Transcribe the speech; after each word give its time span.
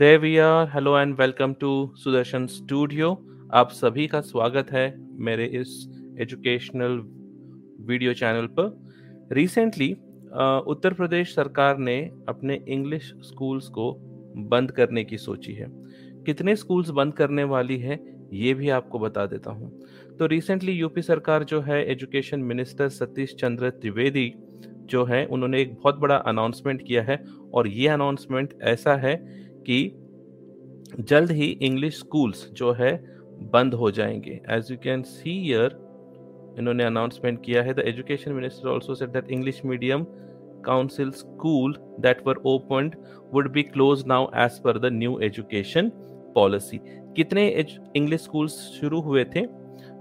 There 0.00 0.18
we 0.18 0.38
are. 0.38 0.66
Hello 0.66 0.92
and 0.96 1.18
welcome 1.18 1.54
to 1.62 1.70
Sudarshan 2.02 2.46
studio 2.46 3.08
आप 3.54 3.70
सभी 3.70 4.06
का 4.06 4.20
स्वागत 4.20 4.70
है 4.72 4.84
मेरे 5.24 5.46
इस 5.58 5.72
एजुकेशनल 6.20 6.96
वीडियो 7.88 8.12
चैनल 8.20 8.46
पर। 8.58 9.34
रिसेंटली 9.36 9.90
उत्तर 10.72 10.94
प्रदेश 10.94 11.34
सरकार 11.34 11.78
ने 11.78 11.98
अपने 12.28 12.58
इंग्लिश 12.68 13.12
स्कूल्स 13.22 13.68
को 13.68 13.92
बंद 14.52 14.70
करने 14.70 15.04
की 15.04 15.18
सोची 15.18 15.52
है। 15.52 15.66
कितने 16.26 16.56
स्कूल्स 16.56 16.90
बंद 16.90 17.14
करने 17.14 17.44
वाली 17.44 17.78
है, 17.78 18.00
ये 18.32 18.54
भी 18.54 18.68
आपको 18.78 18.98
बता 18.98 19.26
देता 19.26 19.50
हूँ। 19.50 19.70
तो 20.18 20.26
रिसेंटली 20.26 20.72
यूपी 20.72 21.02
सरकार 21.02 21.44
जो 21.44 21.60
है 21.60 21.84
एजुकेशन 21.90 22.40
मिनिस्टर 22.44 22.88
सतीश 22.88 23.34
चंद्र 23.40 23.70
त्रिवेदी 23.70 24.32
जो 24.86 25.04
है, 25.04 25.24
उन्होंने 25.26 25.60
एक 25.62 25.74
बहुत 25.74 25.98
बड़ा 25.98 26.16
अनाउंसमेंट 26.16 26.86
किया 26.86 27.02
है। 27.02 27.22
और 27.54 27.68
ये 27.68 27.88
अनाउंसमेंट 27.88 28.58
ऐसा 28.62 28.96
है 28.96 29.16
कि 29.62 29.99
जल्द 30.98 31.30
ही 31.30 31.46
इंग्लिश 31.62 31.98
स्कूल्स 31.98 32.48
जो 32.52 32.72
है 32.72 32.92
बंद 33.52 33.74
हो 33.74 33.90
जाएँगे। 33.90 34.40
As 34.50 34.70
you 34.70 34.76
can 34.76 35.02
see 35.02 35.30
here 35.48 35.76
इन्होंने 36.58 36.84
अनाउंसमेंट 36.84 37.42
किया 37.44 37.62
है। 37.62 37.74
The 37.74 37.78
education 37.78 38.32
minister 38.32 38.68
also 38.68 38.94
said 38.94 39.08
that 39.08 39.30
English 39.30 39.60
medium 39.64 40.04
council 40.64 41.10
school 41.10 41.76
that 42.00 42.26
were 42.26 42.40
open 42.46 42.90
would 43.34 43.52
be 43.52 43.62
close 43.62 44.04
now 44.06 44.26
as 44.36 44.58
per 44.58 44.78
the 44.78 44.92
new 44.92 45.18
education 45.20 45.90
policy 46.34 46.80
कितने 47.16 47.46
English 47.96 48.20
schools 48.20 48.52
शुरू 48.80 49.00
हुए 49.00 49.24
थे? 49.24 49.46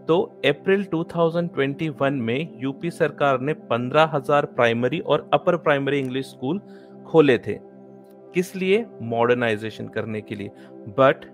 तो 0.08 0.22
अप्रैल 0.46 0.84
2021 0.86 2.12
में 2.12 2.60
UP 2.62 2.92
सरकार 2.92 3.40
ने 3.42 3.54
15,000 3.54 4.46
प्राइमरी 4.46 5.00
और 5.00 5.30
अपर 5.34 5.58
प्राइमरी 5.58 6.00
इंग्लिश 6.00 6.26
स्कूल 6.26 6.60
खोले 7.08 7.38
थे। 7.38 7.69
किस 8.34 8.56
लिए? 8.56 8.86
मॉडर्नाइजेशन 9.02 9.88
करने 9.88 10.22
के 10.22 10.36
लिए। 10.36 10.50
बट 11.00 11.26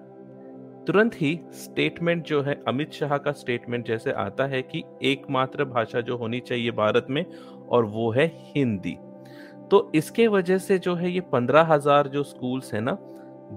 तुरंत 0.88 1.16
ही 1.16 1.40
स्टेटमेंट 1.52 2.24
जो 2.24 2.42
है, 2.42 2.64
अमित 2.68 2.92
शाह 2.92 3.18
का 3.18 3.32
स्टेटमेंट 3.32 3.88
जैसे 3.88 4.12
आता 4.12 4.46
है 4.46 4.62
कि 4.62 4.84
एकमात्र 5.04 5.66
भाषा 5.66 6.02
जो 6.02 6.18
होनी 6.18 6.40
चाहिए 6.40 6.72
भारत 6.72 7.08
में, 7.10 7.26
और 7.70 7.86
वो 7.86 8.12
है 8.12 8.32
हिंदी। 8.36 8.98
तो 9.72 9.92
इसके 9.96 10.28
वजह 10.28 10.58
से 10.58 10.78
जो 10.78 10.96
है, 10.96 11.12
ये 11.12 11.22
पंद्रह 11.22 11.62
हज़ार 11.62 12.08
जो 12.08 12.24
स्कूल्स 12.24 12.74
है 12.74 12.82
ना, 12.82 12.98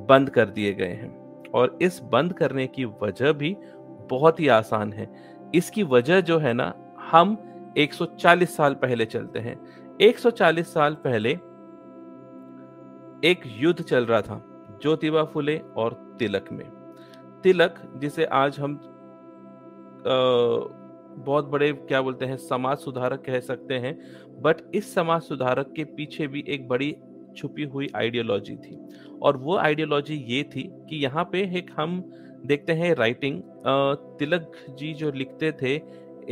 बंद 0.08 0.30
कर 0.30 0.46
दिए 0.46 0.72
गए 0.72 0.92
हैं। 0.92 1.42
और 1.48 1.78
इस 1.82 2.00
बंद 2.02 2.32
करने 2.32 2.66
की 2.66 2.84
वजह 2.84 3.32
भी 3.32 3.56
बहुत 4.10 4.40
ही 4.40 4.48
आसान 4.48 4.92
है। 4.92 5.08
इसकी 5.54 5.82
वजह 5.82 6.20
जो 6.20 6.38
है 6.38 6.52
ना, 6.52 6.94
हम 7.10 7.36
140 7.78 8.56
साल 8.56 8.74
पहले 8.74 9.04
चलते 9.04 9.38
हैं। 9.38 9.60
140 10.00 10.74
साल 10.74 10.94
पहले 10.94 11.38
एक 13.24 13.40
युद्ध 13.46 13.82
चल 13.82 14.04
रहा 14.06 14.20
था 14.22 14.42
ज्योतिबा 14.82 15.22
फुले 15.24 15.56
और 15.76 15.94
तिलक 16.18 16.48
में। 16.52 16.64
तिलक 17.42 17.74
जिसे 17.96 18.24
आज 18.24 18.58
हम 18.58 18.74
आ, 19.98 20.14
बहुत 21.18 21.44
बड़े 21.44 21.72
क्या 21.72 22.00
बोलते 22.02 22.24
हैं 22.24 22.36
समाज 22.36 22.76
सुधारक 22.78 23.22
कह 23.26 23.38
सकते 23.40 23.74
हैं 23.74 23.94
बट 24.42 24.56
इस 24.74 24.92
समाज 24.94 25.22
सुधारक 25.22 25.72
के 25.76 25.84
पीछे 25.84 26.26
भी 26.26 26.44
एक 26.48 26.68
बड़ी 26.68 26.96
छुपी 27.36 27.64
हुई 27.64 27.88
आइडियोलॉजी 27.96 28.56
थी। 28.56 28.78
और 29.22 29.36
वो 29.36 29.56
आइडियोलॉजी 29.56 30.14
ये 30.28 30.42
थी 30.42 30.62
कि 30.88 30.96
यहाँ 30.96 31.24
पे 31.32 31.40
एक 31.58 31.70
हम 31.78 32.00
देखते 32.46 32.72
हैं 32.72 32.94
राइटिंग 32.94 33.40
तिलक 34.18 34.52
जी 34.78 34.92
जो 34.94 35.10
लिखते 35.12 35.50
थे 35.52 35.74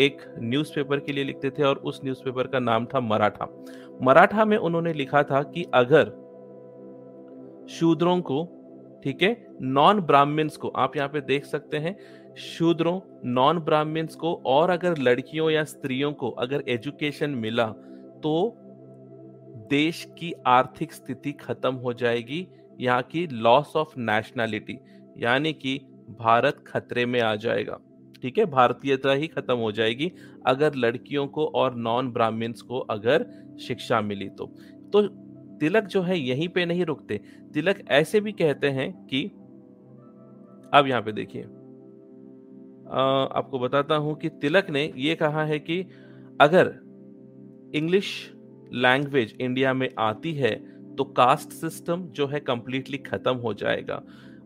एक 0.04 0.22
न्यूज़पेपर 0.38 1.00
के 1.00 1.12
लिए 1.12 1.24
लिखते 1.24 1.50
थे 1.50 1.62
और 1.62 1.76
उस 1.76 2.00
न्यूज़पेपर 2.04 2.46
का 2.46 2.58
नाम 2.58 2.86
था 2.86 3.00
मराठा। 3.00 3.48
मराठा 4.02 4.44
में 4.44 4.56
उन्होंने 4.56 4.92
लिखा 4.92 5.22
था 5.22 5.42
कि 5.42 5.64
अगर 5.74 6.12
शूद्रों 7.70 8.20
को, 8.22 8.44
ठीक 9.04 9.22
है 9.22 9.36
नॉन 9.62 10.00
ब्राह्मण्स 10.02 10.56
को, 10.56 10.68
आप 10.68 10.96
यहाँ 10.96 11.08
पे 11.08 11.20
देख 11.22 11.44
सकते 11.44 11.76
हैं, 11.76 11.96
शूद्रों 12.38 13.00
नॉन 13.26 13.58
ब्राह्मण्स 13.60 14.14
को 14.14 14.34
और 14.46 14.70
अगर 14.70 14.98
लड़कियों 14.98 15.50
या 15.50 15.64
स्त्रियों 15.64 16.12
को 16.12 16.30
अगर 16.30 16.64
एजुकेशन 16.68 17.30
मिला 17.36 17.66
तो 18.22 18.56
देश 19.70 20.06
की 20.18 20.32
आर्थिक 20.46 20.92
स्थिति 20.92 21.32
खत्म 21.34 21.74
हो 21.74 21.92
जाएगी, 21.94 22.46
यहाँ 22.80 23.02
की 23.02 23.26
लॉस 23.26 23.72
ऑफ़ 23.76 23.98
नेशनैलिटी 23.98 24.78
यानी 25.18 25.52
कि 25.54 25.78
भारत 26.10 26.64
खतरे 26.66 27.04
में 27.06 27.20
आ 27.20 27.34
जाएगा, 27.36 27.78
ठीक 28.22 28.38
है 28.38 28.44
भारतीयता 28.46 29.12
ही 29.12 29.26
खत्म 29.28 29.54
हो 29.56 29.70
जाएगी, 29.72 30.10
अगर 30.46 30.74
लड़कियों 30.76 31.26
को 31.28 31.46
और 31.46 31.74
नॉन 31.76 32.10
ब्राह्मण्स 32.12 32.62
को 32.62 32.78
अगर 32.80 33.26
शिक्षा 33.60 34.00
मिली 34.00 34.28
तो। 34.30 34.46
तो 34.92 35.02
तिलक 35.60 35.84
जो 35.84 36.02
है 36.02 36.18
यहीं 36.18 36.48
पे 36.48 36.64
नहीं 36.66 36.84
रुकते। 36.84 37.20
तिलक 37.54 37.84
ऐसे 37.90 38.20
भी 38.20 38.32
कहते 38.32 38.70
हैं 38.70 38.92
कि, 39.06 39.24
अब 40.72 40.86
यहाँ 40.88 41.02
पे 41.02 41.12
देखिए। 41.12 41.42
आपको 43.32 43.58
बताता 43.58 43.94
हूँ 43.94 44.14
कि 44.14 44.28
तिलक 44.28 44.70
ने 44.70 44.92
ये 44.96 45.14
कहा 45.14 45.44
है 45.44 45.58
कि 45.58 45.80
अगर 46.40 46.74
इंग्लिश 47.74 48.32
लैंग्वेज 48.72 49.36
इंडिया 49.40 49.72
में 49.74 49.88
आती 49.98 50.32
है 50.34 50.54
तो 50.96 51.04
कास्ट 51.04 51.52
सिस्टम 51.52 52.02
जो 52.08 52.26
है 52.26 52.40
कंप्लीटली 52.40 52.98
खत्म 52.98 53.34
हो 53.36 53.52
जाएगा 53.54 54.02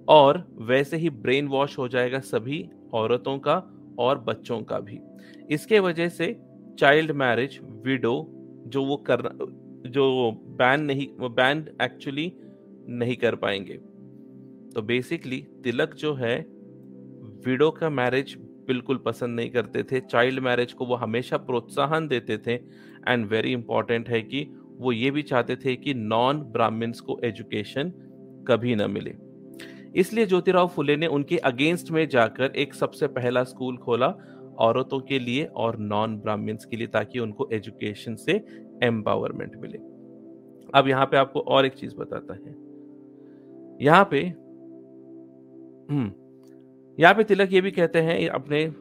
और 0.08 0.44
वैसे 0.60 0.96
ही 0.96 1.10
ब्रेन 1.10 1.48
वॉश 1.48 1.78
हो 1.78 1.88
जाएगा 1.88 2.18
सभी 2.20 2.68
औरतों 2.94 3.38
का 3.38 3.56
और 3.98 4.18
बच्चों 4.18 4.60
का 4.62 4.78
भी। 4.80 4.98
इसके 5.50 5.78
वजह 5.80 6.08
से 6.08 6.36
चाइल्ड 6.78 7.10
मैरिज, 7.12 7.58
विडो 7.84 8.14
जो 8.66 8.84
वो 8.84 8.96
कर 9.10 9.20
जो 9.86 10.32
बैन 10.58 10.80
नहीं, 10.80 11.08
वो 11.18 11.28
बैन 11.28 11.66
एक्चुअली 11.82 12.32
नहीं 12.88 13.16
कर 13.16 13.34
पाएँगे। 13.34 13.74
तो 14.74 14.82
बेसिकली 14.82 15.46
तिलक 15.64 15.94
जो 15.94 16.14
है 16.14 16.38
विडो 17.46 17.70
का 17.70 17.90
मैरिज 17.90 18.34
बिल्कुल 18.66 18.96
पसंद 18.96 19.36
नहीं 19.36 19.50
करते 19.50 19.82
थे। 19.82 20.00
चाइल्ड 20.00 20.40
मैरिज 20.40 20.72
को 20.72 20.86
वो 20.86 20.94
हमेशा 20.94 21.36
प्रोत्साहन 21.36 22.08
देते 22.08 22.38
थे 22.38 22.54
एंड 23.08 23.26
वेरी 23.26 23.52
इंपॉर्टेंट 23.52 24.08
है 24.08 24.22
कि 24.22 24.46
वो 24.78 24.92
ये 24.92 25.10
भी 25.10 25.22
चाहते 25.22 25.56
थे 25.56 25.76
कि 25.76 25.94
नॉन 25.94 26.40
ब्राह्मण्स 26.40 27.00
को 27.00 27.20
एजुकेशन 27.24 27.92
कभी 28.48 28.74
ना 28.74 28.86
मिले। 28.86 29.14
इसलिए 29.96 30.26
ज्योतिराव 30.26 30.68
फुले 30.68 30.96
ने 30.96 31.06
उनके 31.06 31.36
अगेंस्ट 31.36 31.90
में 31.90 32.08
जाकर 32.08 32.52
एक 32.56 32.74
सबसे 32.74 33.06
पहला 33.06 33.44
स्कूल 33.44 33.76
खोला 33.76 34.14
औरतों 34.58 35.00
के 35.00 35.18
लिए 35.18 35.44
और 35.44 35.78
नॉन 35.78 36.16
ब्राह्मण्स 36.16 36.64
के 36.64 36.76
लिए 36.76 36.86
ताकि 36.86 37.18
उनको 37.18 37.48
एजुकेशन 37.52 38.14
से 38.14 38.32
एम्पावरमेंट 38.82 39.56
मिले। 39.56 39.78
अब 40.74 40.88
यहाँ 40.88 41.06
पे 41.06 41.16
आपको 41.16 41.40
और 41.40 41.66
एक 41.66 41.74
चीज़ 41.74 41.94
बताता 41.96 42.34
है। 42.34 42.54
यहाँ 43.80 44.04
पे 44.10 44.20
हम्म 45.90 46.12
यहाँ 46.98 47.14
पे 47.14 47.24
तिलक 47.24 47.52
ये 47.52 47.60
भी 47.60 47.70
कहते 47.70 48.00
हैं 48.00 48.28
अपने 48.28 48.72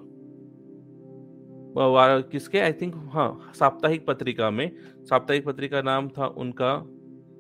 किसके? 2.32 2.60
आई 2.60 2.74
थिंक 2.74 2.96
हाँ 3.14 3.52
साप्ताहिक 3.56 4.06
पत्रिका 4.06 4.50
में। 4.52 4.72
साप्ताहिक 5.06 5.46
पत्रिका 5.46 5.82
नाम 5.82 6.10
था 6.10 6.28
उनका 6.38 6.76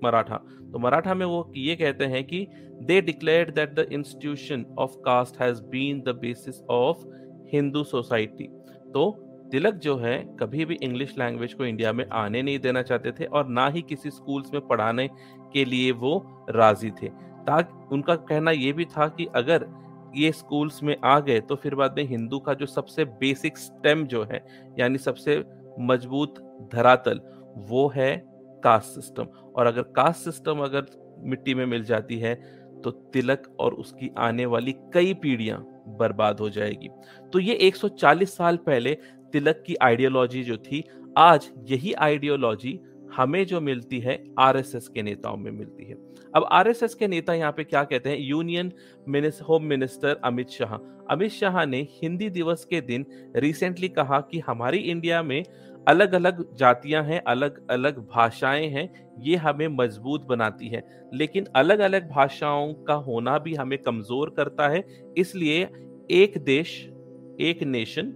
मराठा। 0.03 0.35
तो 0.71 0.79
मराठा 0.79 1.13
में 1.13 1.25
वो 1.25 1.51
ये 1.57 1.75
कहते 1.75 2.05
हैं 2.05 2.23
कि 2.23 2.45
they 2.81 2.99
declare 3.01 3.51
that 3.51 3.73
the 3.73 3.87
institution 3.91 4.65
of 4.79 4.95
caste 4.97 5.41
has 5.41 5.61
been 5.61 6.01
the 6.01 6.15
basis 6.21 6.61
of 6.69 7.05
Hindu 7.53 7.83
society 7.83 8.47
तो 8.93 9.09
तिलक 9.51 9.73
जो 9.73 9.97
है, 9.97 10.17
कभी 10.39 10.65
भी 10.65 10.75
इंग्लिश 10.75 11.15
लैंग्वेज 11.19 11.53
को 11.53 11.65
इंडिया 11.65 11.93
में 11.93 12.05
आने 12.11 12.41
नहीं 12.41 12.59
देना 12.59 12.81
चाहते 12.81 13.11
थे 13.11 13.25
और 13.25 13.47
ना 13.47 13.67
ही 13.67 13.81
किसी 13.81 14.11
स्कूल्स 14.11 14.53
में 14.53 14.67
पढ़ाने 14.67 15.07
के 15.53 15.65
लिए 15.65 15.91
वो 15.91 16.45
राज़ी 16.49 16.91
थे। 16.91 17.07
ताकि, 17.07 17.87
उनका 17.91 18.15
कहना 18.15 18.51
ये 18.51 18.73
भी 18.73 18.85
था 18.85 19.07
कि 19.07 19.25
अगर 19.35 19.65
ये 20.15 20.31
स्कूल्स 20.31 20.83
में 20.83 20.95
आ 21.03 21.19
गए 21.19 21.39
तो 21.39 21.55
फिर 21.55 21.75
बाद 21.75 21.95
में 21.97 22.03
हिंदू 22.03 22.39
का 22.39 22.53
जो 22.53 22.65
सबसे 22.65 23.05
बेसिक 23.05 23.57
स्टेम 23.57 24.05
जो 24.07 24.23
है, 24.23 24.45
यानी 24.79 24.97
सबसे 24.97 25.43
मज़बूत 25.79 26.39
धरातल, 26.73 27.21
वो 27.57 27.87
है 27.95 28.15
कास्ट 28.63 28.89
सिस्टम 28.89 29.27
और 29.55 29.65
अगर 29.65 29.81
कास्ट 29.81 30.23
सिस्टम 30.23 30.59
अगर 30.59 30.85
मिट्टी 31.19 31.53
में 31.53 31.65
मिल 31.65 31.83
जाती 31.83 32.17
है 32.19 32.35
तो 32.83 32.91
तिलक 32.91 33.55
और 33.59 33.73
उसकी 33.73 34.09
आने 34.17 34.45
वाली 34.45 34.71
कई 34.93 35.13
पीढ़ियाँ 35.13 35.59
बर्बाद 35.99 36.39
हो 36.39 36.49
जाएगी। 36.49 36.89
तो 37.33 37.39
ये 37.39 37.53
140 37.53 38.35
साल 38.37 38.57
पहले 38.57 38.97
तिलक 39.33 39.63
की 39.67 39.75
आइडियोलॉजी 39.75 40.43
जो 40.43 40.57
थी, 40.57 40.83
आज 41.17 41.49
यही 41.69 41.93
आइडियोलॉजी 41.93 42.79
हमें 43.13 43.45
जो 43.45 43.59
मिलती 43.61 43.99
है 43.99 44.23
आरएसएस 44.39 44.87
के 44.87 45.01
नेताओं 45.01 45.37
में 45.37 45.51
मिलती 45.51 45.85
है। 45.85 45.95
अब 46.33 46.45
आरएसएस 46.51 46.93
के 46.95 47.07
नेता 47.07 47.33
यहाँ 47.33 47.51
पे 47.51 47.63
क्या 47.63 47.83
कहते 47.83 48.09
हैं? 48.09 48.17
Union 48.19 48.71
home 49.49 49.63
minister 49.63 50.19
Amit 50.23 50.49
Shah 50.49 50.77
Amit 51.09 51.31
Shah 51.31 51.63
ने 51.65 51.77
हिंदी 51.93 52.29
दिवस 52.29 52.65
के 52.65 52.81
दिन 52.81 53.05
रिसेंटली 53.35 53.87
कहा 53.89 54.19
कि 54.21 54.39
हमारी 54.39 54.77
इंडिया 54.79 55.21
में 55.23 55.43
अलग 55.87 56.13
अलग 56.13 56.43
जातियाँ 56.55 57.03
हैं 57.03 57.21
अलग 57.23 57.59
अलग 57.69 57.97
भाषाएँ 58.07 58.67
हैं, 58.67 58.89
ये 59.19 59.35
हमें 59.35 59.67
मज़बूत 59.67 60.25
बनाती 60.25 60.67
है। 60.67 60.83
लेकिन 61.13 61.45
अलग 61.55 61.79
अलग 61.79 62.09
भाषाओं 62.09 62.73
का 62.83 62.93
होना 62.93 63.37
भी 63.39 63.53
हमें 63.55 63.77
कमज़ोर 63.77 64.33
करता 64.37 64.67
है, 64.67 64.83
इसलिए 65.17 65.67
एक 66.11 66.37
देश, 66.37 66.75
एक 67.41 67.63
nation 67.63 68.13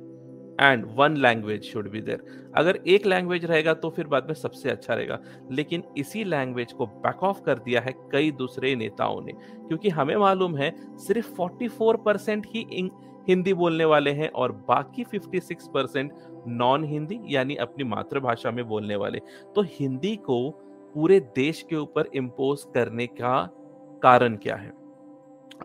and 0.62 0.86
one 0.96 1.18
language 1.18 1.64
should 1.64 1.90
be 1.90 2.02
there 2.02 2.24
अगर 2.56 2.80
एक 2.88 3.06
लैंग्वेज 3.06 3.46
रहेगा 3.46 3.74
तो 3.74 3.90
फिर 3.90 4.08
बाद 4.08 4.26
में 4.28 4.34
सबसे 4.34 4.70
अच्छा 4.70 4.94
रहेगा। 4.94 5.20
लेकिन 5.52 5.84
इसी 5.98 6.24
लैंग्वेज 6.24 6.74
को 6.74 6.86
बैक 6.86 7.24
ऑफ़ 7.24 7.42
कर 7.42 7.60
दिया 7.60 7.82
है 7.82 7.94
कई 8.12 8.32
दूसरे 8.32 8.76
नेताओं 8.76 9.22
ने। 9.22 9.32
क्योंकि 9.68 9.90
हमें 9.90 10.16
मालूम 10.16 10.58
है, 10.58 10.98
सिर्फ़ 10.98 11.34
44 11.34 11.98
परसेंट 12.06 12.46
ही 12.50 12.90
हिंदी 13.30 13.54
बोलने 13.54 13.86
वाले 13.86 14.12
हैं 14.12 14.30
और 14.30 14.52
बाकी 14.68 15.04
56 15.04 15.68
परसेंट 15.68 16.12
नॉन 16.48 16.84
हिंदी 16.84 17.20
यानी 17.26 17.56
अपनी 17.56 17.84
मातृभाषा 17.84 18.52
में 18.52 18.68
बोलने 18.68 18.96
वाले। 18.96 19.20
तो 19.56 19.62
हिंदी 19.62 20.16
को 20.16 20.50
पूरे 20.94 21.20
देश 21.20 21.62
के 21.70 21.76
ऊपर 21.76 22.10
इम्पोज 22.14 22.64
करने 22.74 23.08
का 23.08 23.50
कारण 24.04 24.36
क्या 24.36 24.56
है? 24.56 24.72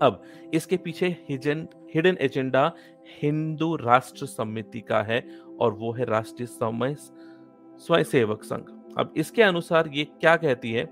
अब, 0.03 0.23
इसके 0.55 0.77
पीछे 0.77 1.07
हिडन 1.31 2.17
एजेंडा 2.21 2.73
हिंदू 3.11 3.75
राष्ट्र 3.77 4.27
समिति 4.27 4.81
का 4.81 5.03
है 5.03 5.25
और 5.61 5.73
वो 5.73 5.93
है 5.93 6.05
राष्ट्रीय 6.05 6.47
समय 6.47 6.95
स्वयं 7.81 8.05
सेवक 8.05 8.45
संघ। 8.45 8.65
अब 8.99 9.13
इसके 9.17 9.43
अनुसार 9.43 9.91
ये 9.95 10.05
क्या 10.05 10.37
कहती 10.37 10.73
है? 10.73 10.85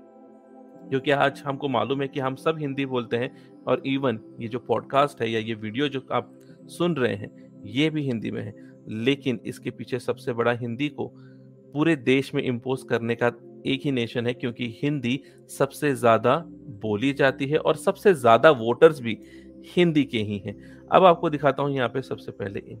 क्योंकि 0.89 1.11
आज 1.11 1.41
हमको 1.45 1.69
मालूम 1.69 2.01
है 2.01 2.07
कि 2.07 2.19
हम 2.19 2.35
सब 2.35 2.57
हिंदी 2.59 2.85
बोलते 2.85 3.17
हैं 3.17 3.31
और 3.67 3.81
इवन 3.85 4.19
ये 4.39 4.47
जो 4.47 4.59
पॉडकास्ट 4.59 5.21
है 5.21 5.29
या 5.31 5.39
ये 5.39 5.53
वीडियो 5.55 5.87
जो 5.87 6.05
आप 6.11 6.31
सुन 6.69 6.95
रहे 6.95 7.15
हैं, 7.15 7.31
ये 7.65 7.89
भी 7.89 8.01
हिंदी 8.01 8.31
में 8.31 8.41
है। 8.41 8.53
लेकिन 8.89 9.39
इसके 9.45 9.71
पीछे 9.71 9.99
सबसे 9.99 10.33
बड़ा 10.33 10.51
हिंदी 10.51 10.87
को 10.89 11.07
पूरे 11.73 11.95
देश 11.95 12.33
में 12.35 12.41
इम्पोज 12.43 12.83
करने 12.89 13.15
का 13.15 13.31
एक 13.65 13.81
ही 13.85 13.91
नेशन 13.91 14.27
है 14.27 14.33
क्योंकि 14.33 14.67
हिंदी 14.83 15.19
सबसे 15.49 15.93
ज़्यादा 15.95 16.35
बोली 16.81 17.11
जाती 17.13 17.45
है 17.45 17.57
और 17.57 17.75
सबसे 17.75 18.13
ज़्यादा 18.13 18.51
वोटर्स 18.51 18.99
भी 19.01 19.17
हिंदी 19.67 20.03
के 20.03 20.17
ही 20.17 20.37
हैं। 20.37 20.55
अब 20.91 21.05
आपको 21.05 21.29
दिखाता 21.29 21.63
हूँ 21.63 21.71
यहाँ 21.71 21.89
पे 21.89 22.01
सबसे 22.01 22.31
पहले 22.31 22.59
इन। 22.59 22.77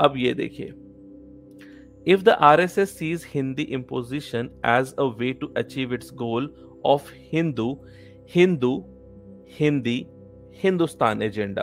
अब 0.00 0.14
ये 0.16 0.32
देखिए। 0.34 0.72
If 2.06 2.22
the 2.22 2.28
R 2.28 2.60
S 2.60 2.78
S 2.78 2.98
sees 2.98 3.26
Hindi 3.34 3.62
imposition 3.62 4.50
as 4.66 4.94
a 4.94 5.04
way 5.18 5.32
to 5.32 5.46
achieve 5.56 5.94
its 5.94 6.12
goal 6.14 6.54
of 6.84 7.10
Hindu 7.32 7.72
Hindu 8.34 8.76
Hindi 9.60 10.06
Hindustan 10.62 11.22
agenda 11.22 11.62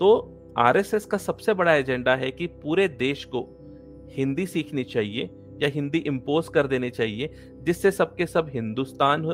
तो 0.00 0.30
आरएसएस 0.58 1.04
का 1.04 1.18
सबसे 1.18 1.54
बड़ा 1.54 1.74
एजेंडा 1.74 2.14
है 2.16 2.30
कि 2.30 2.46
पूरे 2.46 2.88
देश 2.88 3.24
को 3.24 3.40
हिंदी 4.12 4.46
सीखनी 4.46 4.84
चाहिए 4.84 5.30
या 5.62 5.68
हिंदी 5.68 5.98
इम्पोज 5.98 6.48
कर 6.48 6.66
देनी 6.66 6.90
चाहिए, 6.90 7.30
जिससे 7.62 7.90
सबके 7.90 8.26
सब 8.26 8.48
हिंदुस्तान 8.48 9.24
हो, 9.24 9.32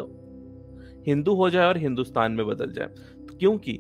हिंदू 1.07 1.35
हो 1.35 1.51
जाए 1.51 1.67
और 1.67 1.77
हिंदुस्तान 1.77 2.33
में 2.33 2.47
बदल 2.47 2.73
जाए। 2.73 2.89
क्योंकि 3.39 3.73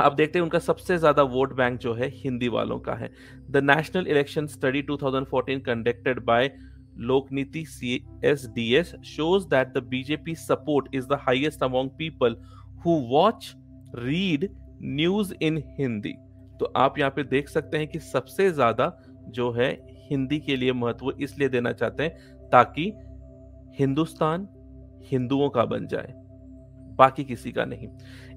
आप 0.00 0.14
देखते 0.14 0.38
हैं 0.38 0.42
उनका 0.42 0.58
सबसे 0.58 0.96
ज़्यादा 0.98 1.22
वोट 1.24 1.52
बैंक 1.54 1.78
जो 1.80 1.92
है 1.94 2.08
हिंदी 2.14 2.48
वालों 2.48 2.78
का 2.80 2.92
है। 2.94 3.10
The 3.50 3.56
national 3.64 4.06
election 4.06 4.46
study 4.46 4.82
2014 4.82 5.60
conducted 5.66 6.20
by 6.24 6.50
Lokniti 7.00 7.64
C 7.64 7.94
S 8.24 8.46
D 8.54 8.72
S 8.74 8.94
shows 9.06 9.46
that 9.48 9.72
the 9.74 9.82
BJP 9.88 10.34
support 10.36 10.94
is 10.94 11.06
the 11.06 11.18
highest 11.22 11.62
among 11.62 11.90
people 11.98 12.36
who 12.84 12.96
watch 13.10 13.52
read 13.96 14.48
news 14.82 15.34
in 15.42 15.62
Hindi 15.78 16.14
तो 16.60 16.72
आप 16.76 16.98
यहाँ 16.98 17.10
पे 17.10 17.22
देख 17.26 17.48
सकते 17.48 17.78
हैं 17.78 17.88
कि 17.88 17.98
सबसे 18.00 18.50
ज़्यादा 18.52 18.92
जो 19.28 19.50
है 19.52 19.70
हिंदी 20.10 20.38
के 20.40 20.56
लिए 20.56 20.72
महत्व 20.74 21.12
इसलिए 21.20 21.48
देना 21.48 21.72
चाहते 21.74 22.02
हैं 22.02 22.48
ताकि 22.50 22.92
हिंदुस्तान 23.78 24.48
हिंदुओं 25.02 25.48
का 25.50 25.64
बन 25.66 25.86
जाए, 25.86 26.12
बाकी 26.98 27.24
किसी 27.24 27.52
का 27.52 27.64
नहीं। 27.64 27.88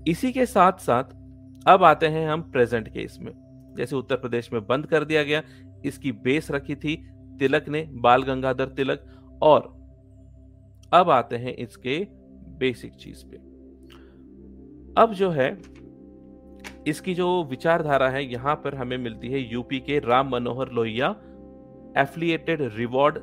इसी 0.07 0.31
के 0.31 0.45
साथ 0.45 0.79
साथ 0.81 1.21
अब 1.67 1.83
आते 1.83 2.07
हैं 2.07 2.27
हम 2.29 2.41
प्रेजेंट 2.41 2.87
केस 2.87 3.17
में। 3.21 3.31
जैसे 3.77 3.95
उत्तर 3.95 4.15
प्रदेश 4.15 4.53
में 4.53 4.65
बंद 4.67 4.85
कर 4.85 5.03
दिया 5.03 5.23
गया, 5.23 5.41
इसकी 5.85 6.11
बेस 6.11 6.51
रखी 6.51 6.75
थी 6.75 6.95
तिलक 7.39 7.69
ने, 7.69 7.87
बाल 7.91 8.23
गंगाधर 8.23 8.65
तिलक, 8.65 9.05
और 9.43 9.61
अब 10.93 11.09
आते 11.09 11.35
हैं 11.35 11.55
इसके 11.55 12.07
बेसिक 12.59 12.93
चीज़ 12.93 13.25
पे। 13.25 13.37
अब 15.01 15.13
जो 15.13 15.29
है, 15.29 15.61
इसकी 16.87 17.13
जो 17.13 17.43
विचारधारा 17.43 18.09
है, 18.09 18.25
यहाँ 18.25 18.55
पर 18.55 18.75
हमें 18.75 18.97
मिलती 18.97 19.29
है 19.29 19.39
यूपी 19.53 19.79
के 19.79 19.99
Ram 19.99 20.29
Manohar 20.29 20.71
Lohia, 20.71 21.09
affiliated 21.97 22.61
reward 22.75 23.19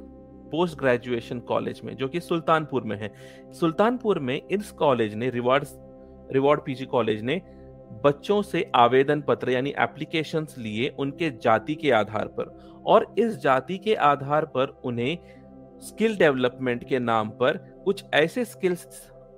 post 0.50 0.78
graduation 0.78 1.40
college 1.40 1.80
में, 1.84 1.96
जो 1.96 2.08
कि 2.08 2.20
सुल्तानपुर 2.20 2.82
में 2.82 2.96
है। 2.96 3.12
सुल्तानपुर 3.52 4.18
में 4.18 4.40
इस 4.48 4.70
कॉलेज 4.70 5.14
ने 5.14 5.30
रिवॉर्ड 5.30 5.64
रिवॉर्ड 6.32 6.60
पीजी 6.60 6.84
कॉलेज 6.84 7.22
ने 7.22 7.42
बच्चों 7.90 8.40
से 8.42 8.70
आवेदन 8.74 9.20
पत्र 9.20 9.50
यानी 9.50 9.70
एप्लीकेशन 9.78 10.46
लिए 10.58 10.88
उनके 10.98 11.30
जाति 11.38 11.74
के 11.74 11.90
आधार 11.90 12.28
पर 12.28 12.58
और 12.86 13.14
इस 13.18 13.36
जाति 13.36 13.78
के 13.78 13.94
आधार 13.94 14.44
पर 14.46 14.80
उन्हें 14.84 15.18
स्किल 15.80 16.16
डेवलपमेंट 16.16 16.88
के 16.88 16.98
नाम 16.98 17.30
पर 17.30 17.56
कुछ 17.84 18.04
ऐसे 18.14 18.44
स्किल्स 18.44 18.86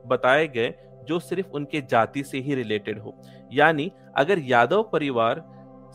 बताए 0.06 0.46
गए 0.48 0.74
जो 1.08 1.18
सिर्फ़ 1.18 1.48
उनके 1.48 1.80
जाति 1.80 2.22
से 2.22 2.38
ही 2.38 2.54
रिलेटेड 2.54 2.98
हो। 2.98 3.14
यानी 3.52 3.90
अगर 4.16 4.38
यादव 4.38 4.82
परिवार 4.82 5.42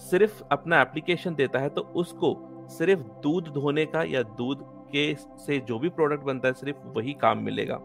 सिर्फ़ 0.01 0.43
अपना 0.51 0.81
एप्लीकेशन 0.81 1.35
देता 1.35 1.59
है 1.59 1.69
तो 1.69 1.81
उसको 1.95 2.35
सिर्फ़ 2.69 3.01
दूध 3.23 3.53
धोने 3.53 3.85
का 3.85 4.03
या 4.03 4.21
दूध 4.37 4.63
के 4.91 5.13
से 5.15 5.59
जो 5.59 5.79
भी 5.79 5.89
प्रोडक्ट 5.89 6.23
बनता 6.23 6.47
है 6.47 6.53
सिर्फ़ 6.53 6.87
वही 6.97 7.13
काम 7.13 7.43
मिलेगा। 7.43 7.79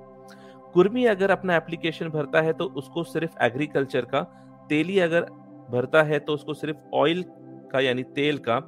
कुर्मी 0.75 1.05
अगर 1.05 1.31
अपना 1.31 1.57
एप्लीकेशन 1.57 2.09
भरता 2.09 2.41
है 2.41 2.53
तो 2.53 2.65
उसको 2.77 3.05
सिर्फ़ 3.05 3.43
एग्रीकल्चर 3.45 4.05
का 4.05 4.21
तेली 4.73 4.99
अगर 4.99 5.27
भरता 5.71 6.03
है 6.03 6.19
तो 6.19 6.35
उसको 6.35 6.55
सिर्फ़ 6.55 6.77
ऑयल 6.95 7.25
का 7.73 7.81
यानी 7.81 8.03
तेल 8.15 8.39
का 8.39 8.61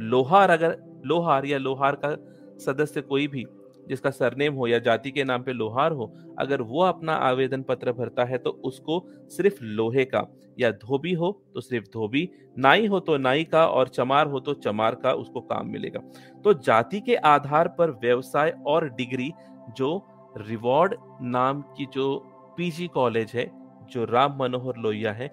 लोहार 0.00 0.50
अगर, 0.50 0.76
लोहार 1.04 1.46
या 1.46 1.58
लोहार 1.58 2.00
का 2.04 2.16
सदस्य 2.64 3.00
कोई 3.02 3.26
भी, 3.28 3.44
जिसका 3.88 4.10
सरनेम 4.10 4.54
हो 4.54 4.66
या 4.66 4.78
जाति 4.78 5.10
के 5.10 5.24
नाम 5.24 5.42
पे 5.42 5.52
लोहार 5.52 5.92
हो, 5.92 6.12
अगर 6.38 6.62
वो 6.62 6.82
अपना 6.82 7.12
आवेदन 7.12 7.62
पत्र 7.62 7.92
भरता 7.92 8.24
है 8.24 8.38
तो 8.38 8.50
उसको 8.64 9.02
सिर्फ़ 9.30 9.62
लोहे 9.62 10.04
का, 10.04 10.26
या 10.58 10.70
धोबी 10.70 11.12
हो 11.12 11.30
तो 11.54 11.60
सिर्फ़ 11.60 11.86
धोबी, 11.92 12.28
नाई 12.58 12.86
हो 12.86 13.00
तो 13.00 13.16
नाई 13.18 13.44
का 13.44 13.66
और 13.66 13.88
चमार 13.88 14.26
हो 14.26 14.40
तो 14.40 14.54
चमार 14.56 14.94
का 14.94 15.12
उसको 15.14 15.40
काम 15.42 15.70
मिलेगा। 15.70 16.00
तो 16.44 16.54
जाति 16.54 17.00
के 17.00 17.16
आधार 17.16 17.68
पर 17.68 17.90
व्यवसाय 18.02 18.54
और 18.66 18.88
डिग्री, 18.90 19.32
जो 19.76 20.06
रिवॉर्ड 20.38 20.94
नाम 21.22 21.62
की 21.76 21.86
जो 21.92 22.16
पीजी 22.56 22.86
कॉलेज 22.88 23.32
है 23.34 23.44
जो 23.90 24.04
राम 24.04 24.36
मनोहर 24.38 24.76
लोहिया 24.76 25.12
है, 25.12 25.30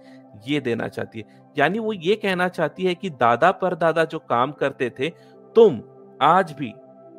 ये 0.47 0.59
देना 0.59 0.87
चाहती 0.87 1.19
है। 1.19 1.45
यानी 1.55 1.79
वो 1.79 1.93
ये 1.93 2.15
कहना 2.15 2.47
चाहती 2.47 2.83
है 2.83 2.95
कि 2.95 3.09
दादा 3.11 3.51
पर 3.53 3.75
दादा 3.75 4.03
जो 4.05 4.19
काम 4.19 4.51
करते 4.51 4.89
थे, 4.89 5.09
तुम 5.55 5.81
आज 6.21 6.51
भी 6.51 6.73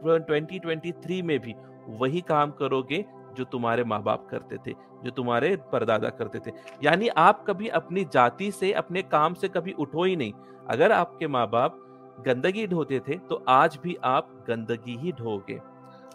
2023 0.05 1.23
में 1.23 1.38
भी 1.38 1.55
वही 1.90 2.20
काम 2.20 2.50
करोगे 2.50 3.05
जो 3.37 3.44
तुम्हारे 3.44 3.85
माँ 3.85 4.02
बाप 4.02 4.26
करते 4.31 4.56
थे, 4.56 4.74
जो 5.05 5.10
तुम्हारे 5.10 5.55
परदादा 5.72 6.08
करते 6.10 6.39
थे। 6.41 6.53
यानी 6.84 7.08
आप 7.08 7.44
कभी 7.48 7.69
अपनी 7.70 8.05
जाति 8.05 8.51
से, 8.53 8.72
अपने 8.72 9.03
काम 9.05 9.34
से 9.34 9.48
कभी 9.48 9.72
उठो 9.72 10.05
ही 10.05 10.17
नहीं। 10.17 10.32
अगर 10.70 10.93
आपके 10.93 11.27
माँ 11.27 11.48
बाप 11.51 11.84
गंदगी 12.27 12.67
ढोते 12.67 12.98
थे 13.01 13.17
तो 13.20 13.44
आज 13.48 13.79
भी 13.82 13.96
आप 14.05 14.31
गंदगी 14.48 14.96
ही 14.96 15.12
ढोगे। 15.12 15.58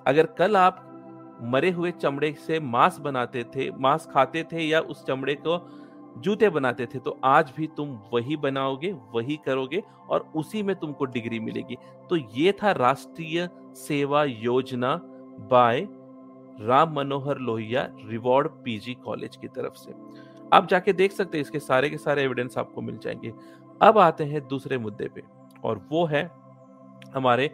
अगर 0.07 0.25
कल 0.37 0.57
आप 0.57 0.83
मरे 1.43 1.69
हुए 1.71 1.91
चमड़े 1.91 2.31
से 2.47 2.59
मांस 2.59 2.97
बनाते 2.99 3.43
थे, 3.55 3.69
मांस 3.71 4.07
खाते 4.11 4.43
थे 4.43 4.61
या 4.61 4.79
उस 4.81 5.05
चमड़े 5.05 5.35
को 5.37 5.57
जूते 6.17 6.49
बनाते 6.49 6.85
थे 6.85 6.99
तो 6.99 7.19
आज 7.23 7.51
भी 7.57 7.67
तुम 7.67 7.89
वही 8.13 8.35
बनाओगे, 8.37 8.91
वही 9.13 9.39
करोगे 9.45 9.81
और 10.09 10.31
उसी 10.35 10.63
में 10.63 10.75
तुमको 10.75 11.05
डिग्री 11.05 11.39
मिलेगी। 11.39 11.77
तो 12.09 12.15
ये 12.15 12.51
था 12.53 12.71
Rashtriya 12.71 13.49
Seva 13.77 14.23
Yojana 14.23 14.95
by 15.51 15.87
Ram 16.59 16.93
Manohar 16.95 17.37
Lohia, 17.37 17.87
reward 18.05 18.47
PG 18.63 18.93
college 18.95 19.35
की 19.35 19.47
तरफ़ 19.47 19.75
से। 19.75 19.93
आप 20.53 20.67
जाके 20.67 20.93
देख 20.93 21.11
सकते 21.11 21.37
हैं, 21.37 21.41
इसके 21.41 21.59
सारे 21.59 21.89
के 21.89 21.97
सारे 21.97 22.23
एविडेंस 22.23 22.57
आपको 22.57 22.81
मिल 22.81 22.97
जाएँगे। 22.97 23.33
अब 23.81 23.97
आते 23.97 24.23
हैं 24.23 24.47
दूसरे 24.47 24.77
मुद्दे 24.77 25.07
पे, 25.07 25.23
और 25.63 25.85
वो 25.91 26.05
है 26.05 26.29
हमारे 27.15 27.49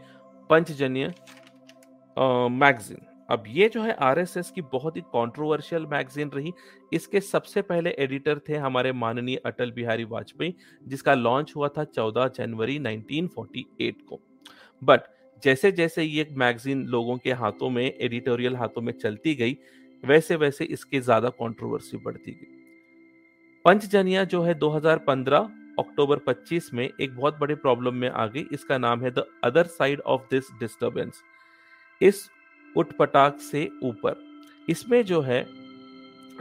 पंचजन्य 0.49 1.13
मैगजीन 2.17 3.05
अब 3.29 3.43
ये 3.47 3.67
जो 3.69 3.81
है 3.81 3.93
आरएसएस 4.01 4.49
की 4.51 4.61
बहुत 4.63 4.95
ही 4.95 5.01
कंट्रोवर्शियल 5.07 5.85
मैगजीन 5.85 6.29
रही। 6.29 6.53
इसके 6.91 7.21
सबसे 7.21 7.61
पहले 7.63 7.89
एडिटर 7.99 8.39
थे 8.49 8.55
हमारे 8.57 8.91
माननीय 8.93 9.41
अटल 9.45 9.71
बिहारी 9.71 10.03
वाजपेयी, 10.05 10.55
जिसका 10.83 11.13
लॉन्च 11.15 11.53
हुआ 11.55 11.67
था 11.67 11.83
14 11.85 12.27
जनवरी 12.29 12.79
1948 12.79 14.01
को। 14.09 14.19
बट 14.81 15.01
जैसे 15.43 15.71
जैसे 15.71 16.03
ये 16.03 16.27
मैगजीन 16.33 16.85
लोगों 16.87 17.17
के 17.17 17.33
हाथों 17.33 17.69
में 17.69 17.83
एडिटोरियल 17.83 18.55
हाथों 18.55 18.81
में 18.81 18.93
चलती 18.93 19.35
गई 19.35 19.57
वैसे 20.03 20.35
वैसे 20.37 20.65
इसकी 20.65 20.99
ज़्यादा 20.99 21.29
कंट्रोवर्सी 21.35 21.97
बढ़ती 21.97 22.31
गई। 22.31 22.57
पंचजनिया 23.65 24.23
जो 24.23 24.41
है 24.43 24.53
2015 24.55 25.49
अक्टूबर 25.79 26.19
25 26.27 26.73
में 26.73 26.83
एक 26.91 27.15
बहुत 27.15 27.37
बड़े 27.39 27.55
प्रॉब्लम 27.55 27.95
में 27.95 28.09
आ 28.09 28.25
गई। 28.27 28.45
इसका 28.53 28.77
नाम 28.77 29.01
है 29.01 29.11
the 29.11 29.25
other 29.43 29.67
side 29.69 29.99
of 30.01 30.21
this 30.31 30.51
disturbance 30.59 31.21
इस 32.01 32.29
उठपटाक 32.75 33.39
से 33.41 33.69
ऊपर। 33.83 34.15
इसमें 34.69 35.03
जो 35.05 35.21
है 35.21 35.45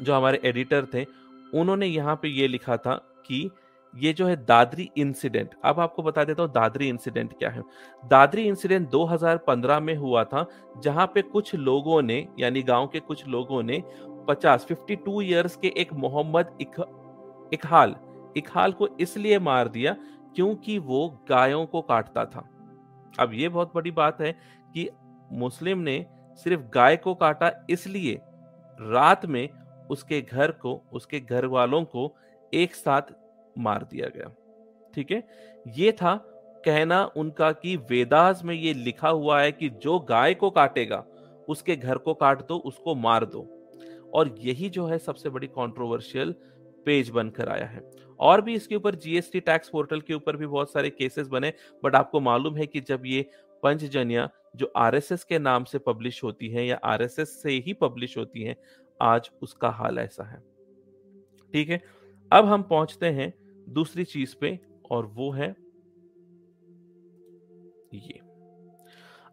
जो 0.02 0.14
हमारे 0.14 0.40
एडिटर 0.44 0.87
थे 0.94 1.04
उन्होंने 1.54 1.87
यहाँ 1.87 2.14
पे 2.23 2.28
ये 2.28 2.49
लिखा 2.49 2.76
था 2.76 2.94
कि 3.26 3.50
ये 3.94 4.12
जो 4.12 4.26
है 4.26 4.35
दादरी 4.44 4.88
इंसिडेंट 4.97 5.54
अब 5.64 5.78
आपको 5.80 6.02
बता 6.02 6.25
देता 6.25 6.42
हूँ 6.42 6.50
दादरी 6.52 6.88
इंसिडेंट 6.88 7.32
क्या 7.38 7.50
है। 7.50 7.62
दादरी 8.04 8.42
इंसिडेंट 8.42 8.88
2015 8.90 9.80
में 9.80 9.94
हुआ 9.97 10.25
था 10.25 10.44
जहाँ 10.82 11.06
पे 11.06 11.23
कुछ 11.23 11.54
लोगों 11.54 12.00
ने 12.02 12.26
यानी 12.38 12.62
गाँव 12.62 12.87
के 12.87 13.00
कुछ 13.00 13.26
लोगों 13.28 13.62
ने 13.62 13.82
50 14.28 14.66
52 14.66 15.23
इयर्स 15.23 15.56
के 15.56 15.73
एक 15.76 15.92
मोहम्मद 15.94 16.56
इक, 16.61 16.75
इकहाल 17.52 17.94
इकहाल 18.37 18.73
को 18.73 18.88
इसलिए 19.00 19.38
मार 19.38 19.68
दिया 19.68 19.97
क्योंकि 20.37 20.78
वो 20.78 21.08
गायों 21.28 21.64
को 21.66 21.80
काटता 21.82 22.25
था। 22.25 22.49
अब 23.18 23.30
ये 23.35 23.49
बहुत 23.49 23.73
बड़ी 23.75 23.90
बात 23.90 24.20
है 24.20 24.32
कि 24.75 24.88
मुस्लिम 25.32 25.78
ने 25.78 25.99
सिर्फ़ 26.45 26.62
गाय 26.75 26.97
को 26.97 27.14
काटा, 27.14 27.52
इसलिए 27.71 28.18
रात 28.80 29.26
में 29.26 29.49
उसके 29.90 30.21
घर 30.21 30.50
को, 30.50 30.83
उसके 30.92 31.21
घर 31.21 31.47
वालों 31.47 31.85
को 31.85 32.14
एक 32.54 32.75
साथ 32.75 33.02
मार 33.59 33.87
दिया 33.90 34.09
गया। 34.09 34.30
ठीक 34.95 35.11
है? 35.11 35.23
ये 35.68 35.92
था 35.92 36.16
कहना 36.64 37.04
उनका 37.16 37.52
कि 37.52 37.76
वेदास 37.76 38.45
में 38.45 38.54
ये 38.54 38.75
लिखा 38.75 39.09
हुआ 39.09 39.40
है 39.40 39.52
कि 39.52 39.68
जो 39.68 39.99
गाय 39.99 40.35
को 40.35 40.50
काटेगा, 40.50 41.04
उसके 41.49 41.76
घर 41.76 41.99
को 41.99 42.14
काट 42.14 42.47
दो, 42.47 42.57
उसको 42.57 42.95
मार 42.95 43.25
दो। 43.25 43.47
और 44.14 44.35
यही 44.38 44.71
जो 44.71 44.87
है 44.87 44.99
सबसे 44.99 45.28
बड़ी 45.28 45.47
कंट्रोवर्शियल 45.47 46.35
पेज 46.87 47.11
बनकर 47.11 47.49
आया 47.49 47.66
है। 47.66 47.90
और 48.21 48.40
भी 48.40 48.54
इसके 48.54 48.76
ऊपर 48.76 48.95
जीएसटी 48.95 49.40
टैक्स 49.40 49.68
पोर्टल 49.68 50.00
के 50.00 50.14
ऊपर 50.14 50.37
भी 50.37 50.47
बहुत 50.47 50.73
सारे 50.73 50.90
केसेस 50.90 51.28
बने 51.28 51.52
बट 51.85 51.95
आपको 51.95 52.21
मालूम 52.21 52.57
है 52.57 52.66
कि 52.66 52.80
जब 52.80 53.02
ये 53.07 53.30
पंचजन्या 53.62 54.28
जो 54.57 54.73
आरएसएस 54.76 55.25
के 55.25 55.38
नाम 55.38 55.64
से 55.64 55.78
पब्लिश 55.78 56.25
होती 56.25 56.49
है 56.49 56.67
या 56.67 56.76
आरएसएस 56.76 57.43
से 57.43 57.50
ही 57.50 57.73
पब्लिश 57.73 58.19
होती 58.19 58.43
है, 58.43 58.57
आज 59.02 59.31
उसका 59.43 59.71
हाल 59.71 59.99
ऐसा 59.99 60.25
है। 60.25 60.43
ठीक 61.55 61.69
है, 61.69 61.83
अब 62.33 62.45
हम 62.45 62.62
पहुँचते 62.62 63.07
हैं 63.07 63.33
दूसरी 63.69 64.05
चीज़ 64.05 64.37
पे 64.40 64.59
और 64.90 65.07
वो 65.07 65.31
है 65.33 65.55
ये। 67.93 68.21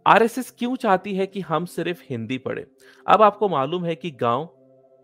आरएसएस 0.05 0.51
क्यों 0.51 0.75
चाहती 0.75 1.15
है 1.15 1.27
कि 1.27 1.41
हम 1.41 1.65
सिर्फ़ 1.65 2.03
हिंदी 2.09 2.37
पढ़े? 2.37 2.65
अब 3.07 3.21
आपको 3.21 3.49
मालूम 3.49 3.85
है 3.85 3.95
कि 3.95 4.11
गाँव 4.11 4.49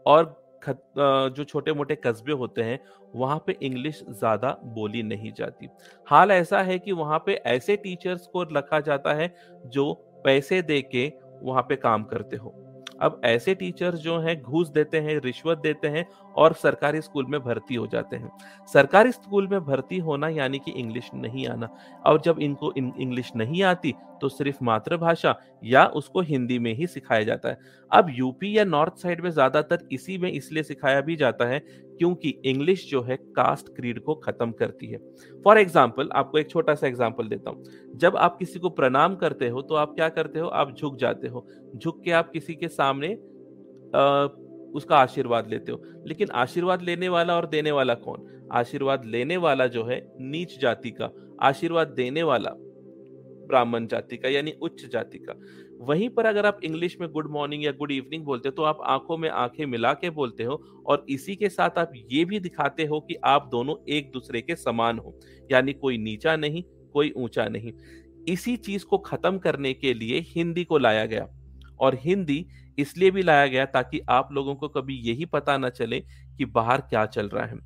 और 0.06 0.40
जो 0.68 1.44
छोटे 1.44 1.74
मोटे 1.74 1.96
कस्बे 1.98 2.32
होते 2.34 2.62
हैं, 2.62 2.80
वहाँ 3.13 3.38
पे 3.48 3.58
इंग्लिश 3.62 4.01
ज़्यादा 4.10 4.58
बोली 4.65 5.03
नहीं 5.03 5.32
जाती। 5.34 5.70
हाल 6.08 6.32
ऐसा 6.32 6.62
है 6.63 6.77
कि 6.80 6.91
वहाँ 6.94 7.20
पे 7.25 7.34
ऐसे 7.48 7.75
टीचर्स 7.77 8.25
को 8.27 8.44
रखा 8.51 8.80
जाता 8.82 9.13
है, 9.13 9.34
जो 9.65 9.94
पैसे 10.25 10.62
दे 10.63 10.82
के 10.84 11.12
वहाँ 11.41 11.62
पे 11.63 11.75
काम 11.77 12.03
करते 12.06 12.36
हो। 12.38 12.56
अब 13.00 13.20
ऐसे 13.25 13.53
टीचर्स 13.56 14.00
जो 14.00 14.18
हैं, 14.20 14.39
घूस 14.41 14.70
देते 14.70 15.00
हैं, 15.00 15.18
रिश्वत 15.20 15.58
देते 15.60 15.88
हैं 15.88 16.06
और 16.36 16.54
सरकारी 16.54 17.02
स्कूल 17.02 17.26
में 17.26 17.40
भर्ती 17.42 17.76
हो 17.76 17.88
जाते 17.88 18.16
हैं। 18.16 18.32
सरकारी 18.70 19.12
स्कूल 19.12 19.48
में 19.48 19.60
भर्ती 19.62 19.98
होना 20.00 20.28
यानी 20.30 20.60
कि 20.60 20.72
इंग्लिश 20.72 21.10
नहीं 21.16 21.48
आना। 21.48 21.70
और 22.06 22.22
जब 22.22 22.40
इनको 22.40 22.74
इंग्लिश 22.74 23.32
नहीं 23.36 23.64
आती 23.64 23.94
तो 24.22 24.30
सिर्फ़ 24.30 24.58
मातृभाषा 24.64 25.36
या 25.64 25.86
उसको 25.88 26.22
हिंदी 26.22 26.58
में 26.60 26.74
ही 26.76 26.88
सिखाया 26.88 27.24
जाता 27.24 27.50
है। 27.50 27.58
अब 27.92 28.08
यूपी 28.10 28.58
या 28.58 28.64
नॉर्थ 28.66 28.98
साइड 28.98 29.22
में 29.22 29.30
ज़्यादातर 29.32 29.88
इसी 29.92 30.18
में 30.18 30.32
इसलिए 30.32 30.64
सिखाया 30.64 31.02
भी 31.02 31.16
जाता 31.16 31.46
है 31.46 31.60
क्योंकि 31.60 32.30
इंग्लिश 32.46 32.90
जो 32.90 33.02
है 33.02 33.16
कास्ट 33.36 33.68
क्रीड 33.76 34.00
को 34.00 34.16
खत्म 34.18 34.52
करती 34.52 34.88
है। 34.88 34.98
फॉर 35.44 35.58
एग्ज़ाम्पल 35.58 36.10
आपको 36.14 36.38
एक 36.38 36.50
छोटा 36.50 36.76
सा 36.76 36.88
एग्ज़ाम्पल 36.88 37.28
देता 37.28 37.50
हूँ। 37.50 37.64
जब 37.96 38.18
आप 38.18 38.38
किसी 38.38 38.60
को 38.60 38.70
प्रणाम 38.72 39.16
करते 39.16 39.50
हो 39.50 39.62
तो 39.62 39.76
आप 39.76 39.94
क्या 39.96 40.10
करते 40.10 40.40
हो? 40.40 40.48
आप 40.48 40.76
झुक 40.76 40.98
जाते 40.98 41.28
हो। 41.28 41.46
झुक 41.76 42.02
के 42.04 42.12
आप 42.12 42.32
किसी 42.32 42.56
के 42.56 42.68
सामने 42.70 43.18
आ, 43.92 44.28
उसका 44.74 44.98
आशीर्वाद 44.98 45.50
लेते 45.50 45.72
हो। 45.72 45.82
लेकिन 46.08 46.30
आशीर्वाद 46.34 46.82
लेने 46.82 47.10
वाला 47.10 47.36
और 47.36 47.48
देने 47.48 47.72
वाला 47.72 47.94
कौन? 47.96 48.28
आशीर्वाद 48.51 49.06
लेने 49.06 49.38
वाला 49.38 49.68
जो 49.68 49.84
है 49.84 50.01
नीच 50.20 50.60
जाति 50.60 50.92
का, 50.92 51.12
आशीर्वाद 51.42 51.88
देने 51.88 52.24
वाला 52.24 52.54
ब्राह्मण 53.48 53.88
जाति 53.88 54.18
का, 54.18 54.30
यानी 54.30 54.51
उच्च 54.62 54.86
जाति 54.86 55.18
का। 55.20 55.34
वहीं 55.82 56.10
पर 56.10 56.25
अगर 56.25 56.46
आप 56.46 56.60
इंग्लिश 56.63 56.98
में 57.01 57.10
गुड 57.12 57.30
मॉर्निंग 57.32 57.63
या 57.63 57.72
गुड 57.72 57.92
इवनिंग 57.92 58.24
बोलते 58.24 58.50
हो 58.50 58.54
तो 58.54 58.63
आप 58.63 58.80
आँखों 58.84 59.18
में 59.18 59.30
आँखें 59.30 59.66
मिला 59.66 59.94
के 59.94 60.10
बोलते 60.10 60.44
हो 60.44 60.84
और 60.86 61.06
इसी 61.10 61.36
के 61.36 61.50
साथ 61.50 61.78
आप 61.78 61.92
ये 62.12 62.25
भी 62.25 62.40
दिखाते 62.40 62.86
हो 62.86 63.00
कि 63.00 63.16
आप 63.24 63.48
दोनों 63.51 63.75
एक 63.90 64.12
दूसरे 64.12 64.42
के 64.42 64.56
समान 64.56 65.00
हो, 65.00 65.18
यानी 65.51 65.74
कोई 65.74 65.98
नीचा 65.98 66.36
नहीं, 66.36 66.63
कोई 66.94 67.12
ऊँचा 67.12 67.48
नहीं। 67.48 67.74
इसी 68.28 68.56
चीज़ 68.58 68.86
को 68.86 68.98
खत्म 68.98 69.38
करने 69.38 69.74
के 69.74 69.94
लिए 69.94 70.20
हिंदी 70.20 70.63
को 70.63 70.78
लाया 70.78 71.06
गया। 71.06 71.28
और 71.82 71.98
हिंदी 72.02 72.46
इसलिए 72.78 73.12
भी 73.12 73.24
लाया 73.24 73.48
गया 73.48 73.66
ताकि 73.66 74.02
आप 74.10 74.30
लोगों 74.32 74.56
को 74.56 74.68
कभी 74.68 74.96
यही 75.02 75.26
पता 75.26 75.58
ना 75.58 75.70
चले 75.70 76.00
कि 76.38 76.46
बाहर 76.46 76.82
क्या 76.82 77.06
चल 77.06 77.30
रहा 77.30 77.46
है। 77.46 77.58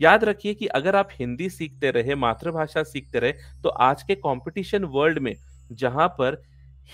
याद 0.00 0.24
रखिए 0.24 0.54
कि 0.54 0.66
अगर 0.66 0.96
आप 0.96 1.08
हिंदी 1.12 1.48
सीखते 1.50 1.90
रहे, 1.90 2.14
मातृभाषा 2.14 2.82
सीखते 2.82 3.18
रहे 3.18 3.32
तो 3.62 3.68
आज 3.68 4.02
के 4.02 4.14
कंपटीशन 4.14 4.84
वर्ल्ड 4.84 5.18
में 5.18 5.34
जहाँ 5.72 6.08
पर 6.08 6.42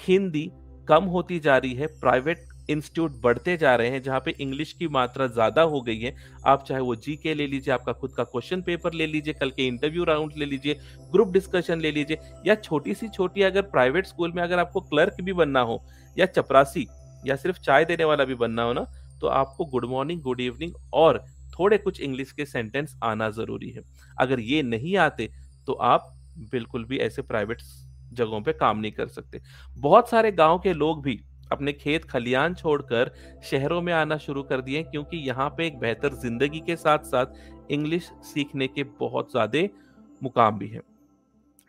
हिंदी 0.08 0.50
कम 0.88 1.04
होती 1.04 1.38
जा 1.38 1.56
रही 1.56 1.74
है 1.74 1.86
प्राइवेट 2.00 2.44
इंस्टीट्यूट 2.68 3.20
बढ़ते 3.22 3.56
जा 3.56 3.74
रहे 3.76 3.88
हैं, 3.88 4.02
जहाँ 4.02 4.20
पे 4.20 4.34
इंग्लिश 4.40 4.72
की 4.72 4.88
मात्रा 4.88 5.26
ज़्यादा 5.28 5.62
हो 5.64 5.80
गई 5.82 5.98
है। 5.98 6.14
आप 6.46 6.64
चाहे 6.64 6.80
वो 6.80 6.94
जी 6.96 7.16
के 7.16 7.34
ले 7.34 7.46
लीजिए, 7.46 7.74
आपका 7.74 7.92
खुद 7.92 8.12
का 8.12 8.24
क्वेश्चन 8.24 8.62
पेपर 8.62 8.92
ले 8.92 9.06
लीजिए, 9.06 9.34
कल 9.34 9.50
के 9.50 9.66
इंटरव्यू 9.66 10.04
राउंड 10.04 10.32
ले 10.36 10.46
लीजिए 10.46 10.78
ग्रुप 11.12 11.32
डिस्कशन 11.32 11.80
ले 11.80 11.90
लीजिए, 11.92 12.18
या 12.46 12.54
छोटी 12.56 12.94
सी 12.94 13.08
छोटी 13.08 13.42
अगर 13.42 13.62
प्राइवेट 13.64 14.06
स्कूल 14.06 14.32
में 14.32 14.42
अगर 14.42 14.58
आपको 14.58 14.80
क्लर्क 14.82 15.20
भी 15.22 15.32
बनना 15.34 15.60
हो, 15.62 15.82
या 16.16 16.26
चपरासी, 16.26 16.86
या 17.22 17.36
सिर्फ़ 17.36 17.60
चाय 17.60 17.84
देने 17.84 18.04
वाला 18.04 18.24
भी 18.24 18.34
बनना 18.36 18.62
हो 18.62 18.72
ना 18.72 18.86
तो 19.20 19.26
आपको 19.28 19.64
गुड 19.64 19.84
मॉर्निंग 19.86 20.20
गुड 20.22 20.40
इवनिंग 20.40 20.72
और 20.94 21.18
थोड़े 21.52 21.76
कुछ 21.78 22.00
इंग्लिश 22.00 22.32
के 22.32 22.44
सेंटेंस 22.46 22.94
आना 23.04 23.28
ज़रूरी 23.30 23.70
है। 23.70 23.82
अगर 24.16 24.40
ये 24.40 24.62
नहीं 24.62 24.96
आते 24.98 25.28
तो 25.68 25.72
आप 25.72 26.10
बिल्कुल 26.52 26.84
भी 26.84 26.98
ऐसे 26.98 27.22
प्राइवेट 27.22 27.62
जगहों 28.12 28.40
पे 28.42 28.52
काम 28.54 28.78
नहीं 28.78 28.92
कर 28.92 29.06
सकते। 29.08 29.40
बहुत 29.76 30.08
सारे 30.10 30.32
गाँव 30.32 30.58
के 30.58 30.72
लोग 30.74 31.02
भी 31.02 31.18
अपने 31.52 31.72
खेत 31.72 32.04
खलियान 32.04 32.54
छोड़कर 32.54 33.12
शहरों 33.44 33.80
में 33.82 33.92
आना 33.92 34.16
शुरू 34.18 34.42
कर 34.42 34.60
दिए, 34.60 34.82
क्योंकि 34.82 35.16
यहाँ 35.18 35.48
पे 35.48 35.66
एक 35.66 35.78
बेहतर 35.78 36.14
ज़िंदगी 36.14 36.60
के 36.60 36.76
साथ 36.76 37.04
साथ 37.04 37.70
इंग्लिश 37.70 38.10
सीखने 38.24 38.66
के 38.68 38.84
बहुत 39.00 39.30
ज़्यादा 39.30 39.68
मुकाम 40.22 40.58
भी 40.58 40.68
हैं। 40.68 40.82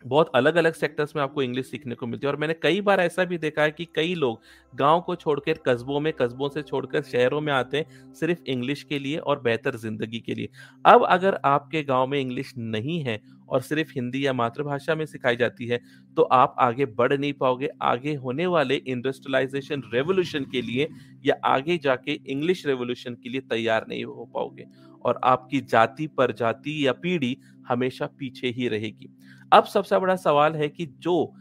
बहुत 0.02 0.30
अलग 0.34 0.56
अलग 0.56 0.72
सेक्टर्स 0.74 1.14
में 1.16 1.22
आपको 1.22 1.42
इंग्लिश 1.42 1.66
सीखने 1.66 1.94
को 1.94 2.06
मिलती 2.06 2.26
है 2.26 2.30
और 2.30 2.38
मैंने 2.38 2.54
कई 2.54 2.80
बार 2.80 3.00
ऐसा 3.00 3.24
भी 3.24 3.38
देखा 3.38 3.62
है 3.62 3.70
कि 3.70 3.84
कई 3.94 4.14
लोग 4.14 4.40
गाँव 4.72 5.00
को 5.02 5.14
छोड़कर 5.16 5.58
कस्बों 5.66 6.00
में, 6.00 6.12
कस्बों 6.12 6.48
से 6.48 6.62
छोड़कर 6.62 7.02
शहरों 7.02 7.40
में 7.40 7.52
आते 7.52 7.76
हैं 7.76 7.86
सिर्फ़ 8.16 8.38
इंग्लिश 8.46 8.82
के 8.84 8.98
लिए 8.98 9.16
और 9.18 9.40
बेहतर 9.42 9.76
ज़िंदगी 9.76 10.20
के 10.20 10.34
लिए। 10.34 10.48
अब 10.84 11.04
अगर 11.06 11.38
आपके 11.44 11.82
गाँव 11.84 12.06
में 12.06 12.18
इंग्लिश 12.20 12.52
नहीं 12.58 13.00
है 13.02 13.20
और 13.48 13.60
सिर्फ़ 13.62 13.90
हिंदी 13.94 14.24
या 14.26 14.32
मातृभाषा 14.32 14.94
में 14.94 15.04
सिखाई 15.06 15.36
जाती 15.36 15.66
है 15.66 15.80
तो 16.16 16.22
आप 16.24 16.54
आगे 16.60 16.86
बढ़ 16.88 17.12
नहीं 17.12 17.32
पाओगे। 17.34 17.68
आगे 17.82 18.14
होने 18.16 18.46
वाले 18.46 18.76
इंडस्ट्रियलाइजेशन 18.76 19.82
रेवोल्यूशन 19.92 20.44
के 20.46 20.62
लिए 20.62 20.88
या 21.24 21.34
आगे 21.46 21.78
जाके 21.78 22.18
इंग्लिश 22.26 22.66
रेवोल्यूशन 22.66 23.14
के 23.14 23.28
लिए 23.28 23.40
तैयार 23.42 23.86
नहीं 23.88 24.04
हो 24.04 24.28
पाओगे 24.34 24.66
और 25.04 25.18
आपकी 25.24 25.60
जाति 25.62 26.06
पर 26.08 26.32
जाति 26.34 26.86
या 26.86 26.92
पीढ़ी 26.94 27.36
हमेशा 27.68 28.06
पीछे 28.18 28.48
ही 28.48 28.68
रहेगी। 28.68 29.08
अब 29.52 29.64
सबसे 29.64 29.98
बड़ा 29.98 30.16
सवाल 30.16 30.54
है 30.54 30.68
कि 30.68 30.86
जो, 30.86 31.34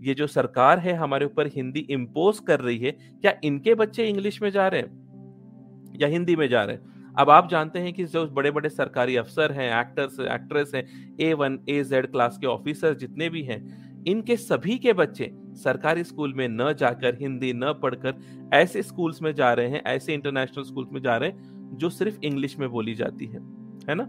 ये 0.00 0.14
जो 0.14 0.26
सरकार 0.26 0.78
है 0.78 0.92
हमारे 0.92 1.26
ऊपर 1.26 1.46
हिंदी 1.46 1.80
इम्पोज 1.80 2.38
कर 2.38 2.60
रही 2.60 2.78
है, 2.78 2.90
क्या 2.90 3.34
इनके 3.44 3.74
बच्चे 3.74 4.08
इंग्लिश 4.08 4.42
में 4.42 4.50
जा 4.50 4.68
रहे 4.68 4.80
हैं? 4.80 5.02
या 6.00 6.08
हिंदी 6.08 6.36
में 6.36 6.48
जा 6.48 6.64
रहे 6.64 6.76
हैं? 6.76 7.14
अब 7.18 7.30
आप 7.30 7.48
जानते 7.48 7.78
हैं 7.78 7.92
कि 7.92 8.04
जो 8.04 8.26
बड़े 8.26 8.50
बड़े 8.50 8.68
सरकारी 8.68 9.16
अफसर 9.16 9.52
हैं 9.52 9.80
एक्टर्स 9.80 10.20
एक्ट्रेस 10.20 10.72
हैं 10.74 11.16
A 11.20 11.32
one 11.32 11.58
A 11.68 11.84
Z 11.84 12.06
class 12.06 12.38
के 12.38 12.46
ऑफिसर 12.46 12.94
जितने 12.94 13.28
भी 13.28 13.42
हैं, 13.42 13.82
इनके 14.04 14.36
सभी 14.36 14.78
के 14.78 14.92
बच्चे 14.92 15.30
सरकारी 15.52 16.04
स्कूल 16.04 16.34
में 16.34 16.48
न 16.48 16.72
जाकर 16.72 17.18
हिंदी 17.20 17.52
न 17.52 17.72
पढ़कर 17.82 18.14
ऐसे 18.54 18.82
स्कूल्स 18.82 19.22
में 19.22 19.34
जा 19.34 19.52
रहे 19.52 19.68
हैं, 19.68 19.82
ऐसे 19.86 20.14
इंटरनेशनल 20.14 20.64
स्कूल्स 20.64 20.88
में 20.92 21.00
जा 21.00 21.16
रहे 21.16 21.28
हैं, 21.28 21.62
जो 21.78 21.90
सिर्फ़ 21.90 22.18
इंग्लिश 22.24 22.58
में 22.58 22.70
बोली 22.70 22.94
जाती 22.94 23.26
है। 23.26 23.40
है 23.88 23.94
ना? 23.94 24.04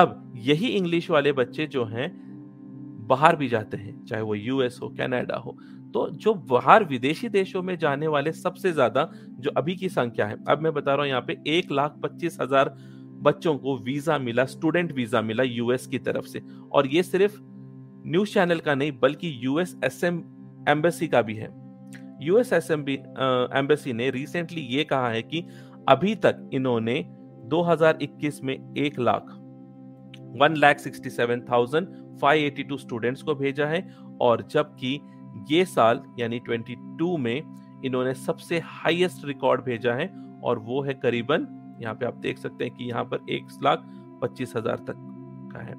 अब 0.00 0.32
यही 0.36 0.66
इंग्लिश 0.66 1.10
वाले 1.10 1.32
बच्चे 1.32 1.66
जो 1.66 1.84
हैं 1.84 2.23
बाहर 3.04 3.36
भी 3.36 3.48
जाते 3.48 3.76
हैं, 3.76 4.04
चाहे 4.04 4.22
वो 4.22 4.34
यूएस 4.34 4.78
हो 4.82 4.88
कनाडा 4.98 5.36
हो। 5.36 5.56
तो 5.94 6.08
जो 6.12 6.34
बाहर 6.50 6.84
विदेशी 6.84 7.28
देशों 7.28 7.62
में 7.62 7.76
जाने 7.78 8.06
वाले 8.08 8.32
सबसे 8.32 8.72
ज़्यादा 8.72 9.10
जो 9.38 9.50
अभी 9.56 9.74
की 9.76 9.88
संख्या 9.90 10.26
है, 10.26 10.36
अब 10.48 10.62
मैं 10.62 10.72
बता 10.74 10.94
रहा 10.94 11.02
हूँ, 11.02 11.08
यहाँ 11.08 11.22
पे 11.22 11.36
एक 11.48 11.72
लाख 11.72 11.98
पच्चीस 12.02 12.38
हज़ार 12.40 12.74
बच्चों 13.22 13.56
को 13.58 13.76
वीज़ा 13.78 14.18
मिला, 14.18 14.44
स्टूडेंट 14.46 14.92
वीज़ा 14.92 15.20
मिला 15.22 15.42
यूएस 15.42 15.86
की 15.86 15.98
तरफ़ 16.00 16.26
से। 16.26 16.42
और 16.72 16.86
ये 16.86 17.02
सिर्फ़ 17.02 17.38
न्यूज़ 18.06 18.32
चैनल 18.34 18.58
का 18.58 18.74
नहीं, 18.74 18.92
बल्कि 18.92 19.38
यूएस 19.42 19.76
एस 19.84 20.02
एम 20.04 20.22
एम्बेसी 20.68 21.08
का 21.08 21.22
भी 21.22 21.34
है। 21.34 21.48
यूएस 22.22 22.52
एस 22.52 22.70
एम 22.70 22.84
एम्बेसी 23.58 23.92
ने 23.92 24.10
रिसेंटली 24.10 24.60
ये 24.62 24.84
कहा 24.84 25.08
है 25.08 25.22
कि 25.22 25.46
अभी 25.88 26.14
तक 26.16 26.50
इन्होंने 26.54 27.02
2021 27.48 28.42
में 28.42 28.54
एक 28.54 28.98
lakh, 28.98 29.24
one 30.36 30.56
lakh 30.56 30.78
sixty 30.78 31.10
seven 31.10 31.40
thousand 31.50 31.86
five 32.20 32.44
eighty 32.44 32.62
two 32.62 32.76
students 32.76 33.22
को 33.22 33.34
भेजा 33.34 33.66
है 33.66 33.96
और 34.20 34.48
जबकि 34.50 35.00
ये 35.50 35.64
साल, 35.64 36.02
यानी 36.18 36.40
22 36.40 37.18
में, 37.18 37.42
इन्होंने 37.84 38.14
सबसे 38.14 38.58
हाईएस्ट 38.64 39.24
रिकॉर्ड 39.24 39.64
भेजा 39.64 39.94
है 39.94 40.06
और 40.44 40.58
वो 40.58 40.82
है 40.82 40.94
करीबन, 40.94 41.46
यहाँ 41.82 41.94
पे 41.94 42.06
आप 42.06 42.14
देख 42.14 42.38
सकते 42.38 42.64
हैं 42.64 42.74
कि 42.74 42.84
यहाँ 42.84 43.04
पर 43.04 43.26
एक 43.30 43.46
लाख 43.62 43.82
पच्चीस 44.22 44.52
हज़ार 44.56 44.76
तक 44.76 44.94
का 45.54 45.60
है। 45.60 45.74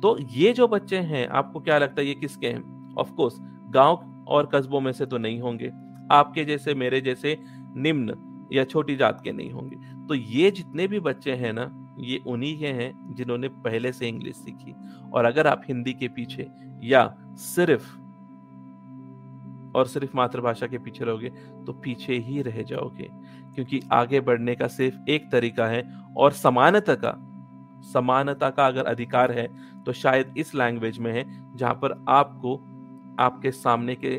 तो 0.00 0.18
ये 0.30 0.52
जो 0.52 0.68
बच्चे 0.68 0.96
हैं, 0.96 1.28
आपको 1.28 1.60
क्या 1.60 1.78
लगता 1.78 2.00
है 2.00 2.08
ये 2.08 2.14
किसके 2.14 2.46
हैं? 2.46 2.94
ऑफकोर्स 2.98 3.36
गाँव 3.70 4.24
और 4.28 4.50
कस्बों 4.54 4.80
में 4.80 4.92
से 4.92 5.06
तो 5.06 5.18
नहीं 5.18 5.40
होंगे। 5.40 5.70
आपके 6.12 6.44
जैसे, 6.44 6.74
मेरे 6.74 7.00
जैसे 7.00 7.38
निम्न 7.76 8.14
या 8.52 8.64
छोटी 8.64 8.96
जात 8.96 9.20
के 9.24 9.32
नहीं 9.32 9.50
होंगे। 9.50 9.76
तो 10.08 10.14
ये 10.14 10.50
जितने 10.50 10.86
भी 10.86 11.00
बच्चे 11.00 11.32
हैं 11.32 11.52
ना 11.52 11.64
ये 12.00 12.20
उन्हीं 12.26 12.58
के 12.58 12.66
हैं 12.66 13.14
जिन्होंने 13.14 13.48
पहले 13.48 13.92
से 13.92 14.08
इंग्लिश 14.08 14.36
सीखी। 14.36 14.74
और 15.12 15.24
अगर 15.24 15.46
आप 15.46 15.62
हिंदी 15.68 15.92
के 15.92 16.08
पीछे 16.08 16.48
या 16.84 17.06
सिर्फ़ 17.36 17.96
और 19.74 19.86
सिर्फ़ 19.86 20.16
मातृभाषा 20.16 20.66
के 20.66 20.78
पीछे 20.78 21.04
रहोगे 21.04 21.28
तो 21.66 21.72
पीछे 21.72 22.14
ही 22.18 22.42
रह 22.42 22.62
जाओगे। 22.62 23.08
क्योंकि 23.54 23.80
आगे 23.92 24.20
बढ़ने 24.20 24.54
का 24.54 24.66
सिर्फ़ 24.68 25.10
एक 25.10 25.30
तरीका 25.32 25.66
है 25.66 25.82
और 26.16 26.32
समानता 26.32 26.94
का 26.94 27.14
समानता 27.84 28.50
का 28.50 28.66
अगर 28.66 28.84
अधिकार 28.84 29.32
है 29.32 29.46
तो 29.84 29.92
शायद 29.92 30.34
इस 30.36 30.54
लैंग्वेज 30.54 30.98
में 30.98 31.12
है 31.12 31.24
जहाँ 31.56 31.74
पर 31.74 32.04
आपको, 32.08 32.56
आपके 33.20 33.50
सामने 33.50 33.94
के 33.94 34.16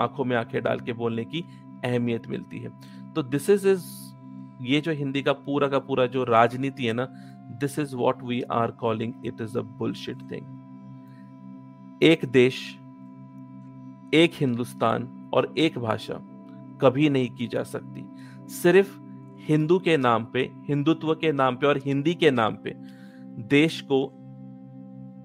आँखों 0.00 0.24
में 0.24 0.36
आँखें 0.36 0.62
डाल 0.62 0.80
के 0.80 0.92
बोलने 0.92 1.24
की 1.24 1.44
अहमियत 1.84 2.26
मिलती 2.26 2.58
है। 2.58 2.70
तो 3.12 3.22
दिस 3.22 3.50
इज़ 3.50 3.68
इज़ 3.68 3.84
ये 4.62 4.80
जो 4.80 4.92
हिंदी 4.92 5.22
का 5.22 5.32
पूरा 5.32 5.68
का 5.68 5.78
पूरा 5.78 6.06
जो 6.06 6.24
राजनीति 6.24 6.86
है 6.86 6.92
ना 6.92 7.06
this 7.60 7.78
is 7.78 7.94
what 7.96 8.22
we 8.22 8.40
are 8.52 8.70
calling 8.70 9.26
it 9.26 9.40
is 9.40 9.58
a 9.58 9.62
bullshit 9.78 10.22
thing 10.30 12.02
एक 12.02 12.24
देश, 12.24 12.58
एक 14.14 14.30
हिंदुस्तान 14.34 15.30
और 15.34 15.54
एक 15.58 15.78
भाषा 15.78 16.14
कभी 16.82 17.08
नहीं 17.10 17.28
की 17.30 17.46
जा 17.46 17.62
सकती। 17.62 18.04
सिर्फ़ 18.52 18.98
हिंदू 19.42 19.78
के 19.78 19.96
नाम 19.96 20.24
पे, 20.24 20.40
हिंदुत्व 20.68 21.14
के 21.14 21.32
नाम 21.32 21.56
पे 21.56 21.66
और 21.66 21.78
हिंदी 21.78 22.14
के 22.14 22.30
नाम 22.30 22.56
पे 22.56 22.74
देश 23.48 23.80
को 23.80 24.04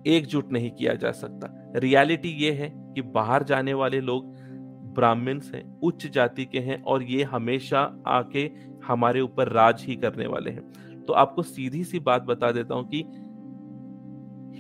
एकजुट 0.08 0.52
नहीं 0.52 0.72
किया 0.72 0.94
जा 0.94 1.12
सकता। 1.12 1.50
रियलिटी 1.80 2.30
ये 2.44 2.52
है 2.52 2.70
कि 2.96 3.02
बाहर 3.02 3.44
जाने 3.44 3.74
वाले 3.74 4.02
लोग 4.02 4.36
ब्राह्मण्स 4.96 5.54
हैं, 5.56 5.80
उच्च 5.80 6.06
जाति 6.08 6.46
के 6.46 6.60
हैं 6.60 6.82
और 6.84 7.04
ये 7.04 7.24
हमेशा 7.24 7.82
आके 8.08 8.48
हमारे 8.88 9.22
ऊपर 9.22 9.50
राज 9.50 9.84
ही 9.88 9.96
करने 9.96 10.28
वाले 10.28 10.52
हैं। 10.52 10.74
तो 11.06 11.14
आपको 11.14 11.44
सीधी 11.44 11.84
सी 11.84 12.00
बात 12.00 12.22
बता 12.22 12.52
देता 12.52 12.76
हूँ 12.76 12.88
कि 12.88 12.98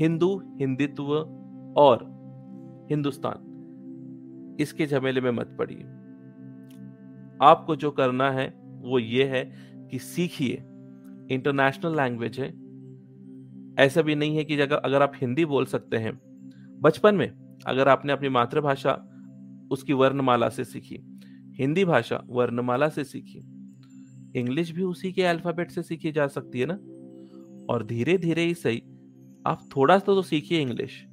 हिंदू, 0.04 0.42
हिंदुत्व 0.60 1.14
और 1.78 2.18
हिंदुस्तान, 2.90 3.54
इसके 4.60 4.86
झमेले 4.86 5.22
में 5.22 5.32
मत 5.32 5.56
पड़िए। 5.60 5.84
आपको 7.42 7.76
जो 7.76 7.92
करना 7.92 8.32
है, 8.32 8.62
वो 8.66 9.00
ये 9.00 9.24
है 9.24 9.52
कि 9.92 10.00
सीखिए। 10.00 10.56
इंटरनेशनल 11.32 11.96
लैंग्वेज 11.96 12.40
है। 12.40 12.68
ऐसा 13.80 14.02
भी 14.02 14.16
नहीं 14.16 14.38
है 14.38 14.44
कि 14.44 14.60
अगर 14.60 14.76
अगर 14.76 15.02
आप 15.02 15.12
हिंदी 15.16 15.46
बोल 15.46 15.66
सकते 15.66 15.98
हैं। 15.98 16.20
बचपन 16.82 17.16
में, 17.16 17.58
अगर 17.68 17.88
आपने 17.88 18.14
अपनी 18.14 18.30
मातृभाषा, 18.30 18.94
उसकी 19.72 19.94
वर्णमाला 19.94 20.50
से 20.50 20.64
सीखी। 20.64 21.20
हिंदी 21.60 21.86
भाषा 21.86 22.24
वर्णमाला 22.28 22.90
से 22.90 23.04
सीखी। 23.04 23.57
इंग्लिश 24.38 24.72
भी 24.72 24.84
उसी 24.84 25.12
के 25.12 25.24
अल्फ़ाबेट 25.24 25.72
से 25.72 25.84
सीखी 25.84 26.12
जा 26.12 26.28
सकती 26.28 26.60
है 26.60 26.66
ना? 26.66 26.74
और 27.70 27.86
धीरे 27.86 28.18
धीरे 28.18 28.42
ही 28.42 28.54
सही। 28.54 28.82
आप 29.48 29.68
थोड़ा 29.76 29.98
सा 30.00 30.06
तो 30.06 30.22
सीखिए 30.22 30.62
इंग्लिश, 30.62 31.04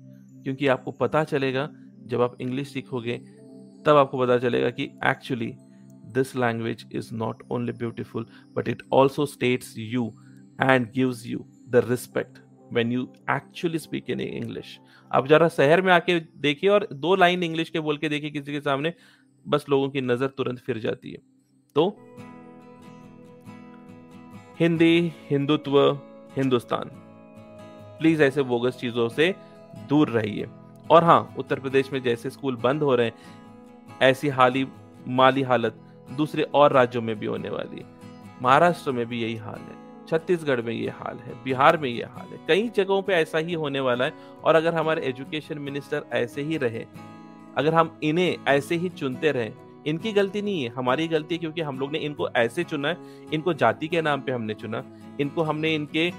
क्योंकि 0.45 0.66
आपको 0.66 0.90
पता 0.90 1.25
चलेगा, 1.25 1.69
जब 2.07 2.23
आप 2.23 2.37
इंग्लिश 2.40 2.69
सीखोगे, 2.69 3.16
तब 3.87 3.97
आपको 3.97 4.19
पता 4.19 4.38
चलेगा 4.38 4.71
कि 4.71 4.85
actually 5.07 5.52
this 6.14 6.35
language 6.37 6.85
is 6.93 7.14
not 7.14 7.43
only 7.50 7.73
beautiful 7.73 8.26
but 8.57 8.69
it 8.69 8.83
also 8.93 9.26
states 9.26 9.75
you 9.78 10.07
and 10.62 10.90
gives 10.93 11.26
you 11.26 11.45
the 11.69 11.83
respect 11.88 12.38
when 12.73 12.93
you 12.93 13.02
actually 13.31 13.78
speak 13.78 14.11
in 14.11 14.21
English 14.21 14.78
आप 15.11 15.26
जरा 15.26 15.49
शहर 15.49 15.83
में 15.83 15.93
आके 15.93 16.19
देखिए 16.21 16.71
और 16.71 16.88
दो 16.93 17.14
लाइन 17.16 17.43
इंग्लिश 17.43 17.71
के 17.71 17.81
बोल 17.81 17.99
के 17.99 18.09
देखिए 18.09 18.31
किसी 18.31 18.52
के 18.52 18.61
सामने, 18.61 18.93
बस 19.47 19.66
लोगों 19.71 19.88
की 19.90 20.00
नज़र 20.00 20.26
तुरंत 20.26 20.59
फिर 20.59 20.78
जाती 20.78 21.11
है। 21.11 21.19
तो 21.76 21.88
हिंदी, 24.61 25.12
हिंदुत्व, 25.30 25.92
हिंदुस्तान। 26.37 26.90
प्लीज़ 27.98 28.22
ऐसे 28.22 28.42
बोगस 28.42 28.79
चीज़ों 28.81 29.09
से 29.09 29.35
दूर 29.88 30.09
रहिए। 30.09 30.46
और 30.90 31.05
हाँ 31.05 31.35
उत्तर 31.38 31.61
प्रदेश 31.61 31.92
में 31.92 32.02
जैसे 32.02 32.31
स्कूल 32.31 32.57
बंद 32.57 32.83
हो 32.83 32.94
रहे 32.94 33.07
हैं, 33.07 33.14
ऐसी 34.02 34.29
हाली, 34.29 34.68
माली 35.09 35.42
हालत 35.42 35.74
दूसरे 36.16 36.42
और 36.42 36.72
राज्यों 36.72 37.02
में 37.02 37.18
भी 37.18 37.26
होने 37.26 37.50
वाली 37.50 37.81
है। 37.81 37.87
महाराष्ट्र 38.42 38.90
में 38.90 39.07
भी 39.07 39.22
यही 39.22 39.37
हाल 39.37 39.59
है। 39.59 40.07
छत्तीसगढ़ 40.07 40.61
में 40.61 40.74
ये 40.74 40.88
हाल 40.88 41.16
है। 41.16 41.44
बिहार 41.44 41.76
में 41.76 41.88
ये 41.88 42.05
हाल 42.05 42.26
है। 42.26 42.40
कई 42.48 42.68
जगहों 42.68 43.02
पे 43.02 43.12
ऐसा 43.12 43.38
ही 43.38 43.52
होने 43.52 43.81
वाला 43.81 44.05
है। 44.05 44.12
और 44.44 44.55
अगर 44.55 44.74
हमारे 44.74 45.02
एजुकेशन 45.02 45.59
मिनिस्टर 45.59 46.05
ऐसे 46.12 46.42
ही 46.42 46.57
रहे, 46.57 46.87
अगर 47.57 47.74
हम 47.74 47.98
इन्हें 48.02 48.37
ऐसे 48.48 48.74
ही 48.74 48.88
चुनते 48.88 49.33
रहे 49.33 49.52
इनकी 49.87 50.12
गलती 50.12 50.42
नहीं 50.42 50.62
है, 50.62 50.68
हमारी 50.70 51.09
गलती 51.09 51.35
है 51.35 51.38
क्योंकि 51.38 51.61
हम 51.61 51.79
लोग 51.79 51.92
ने 51.92 51.99
इनको 52.01 52.29
ऐसे 52.37 52.64
चुना 52.64 52.88
है, 52.88 52.97
इनको 53.33 53.55
जाति 53.55 53.88
के 53.88 54.03
नाम 54.03 54.20
पे 54.20 54.33
हमने 54.33 54.55
चुना 54.55 54.85
इनको 55.20 55.42
हमने 55.42 55.75
इनके 55.75 56.11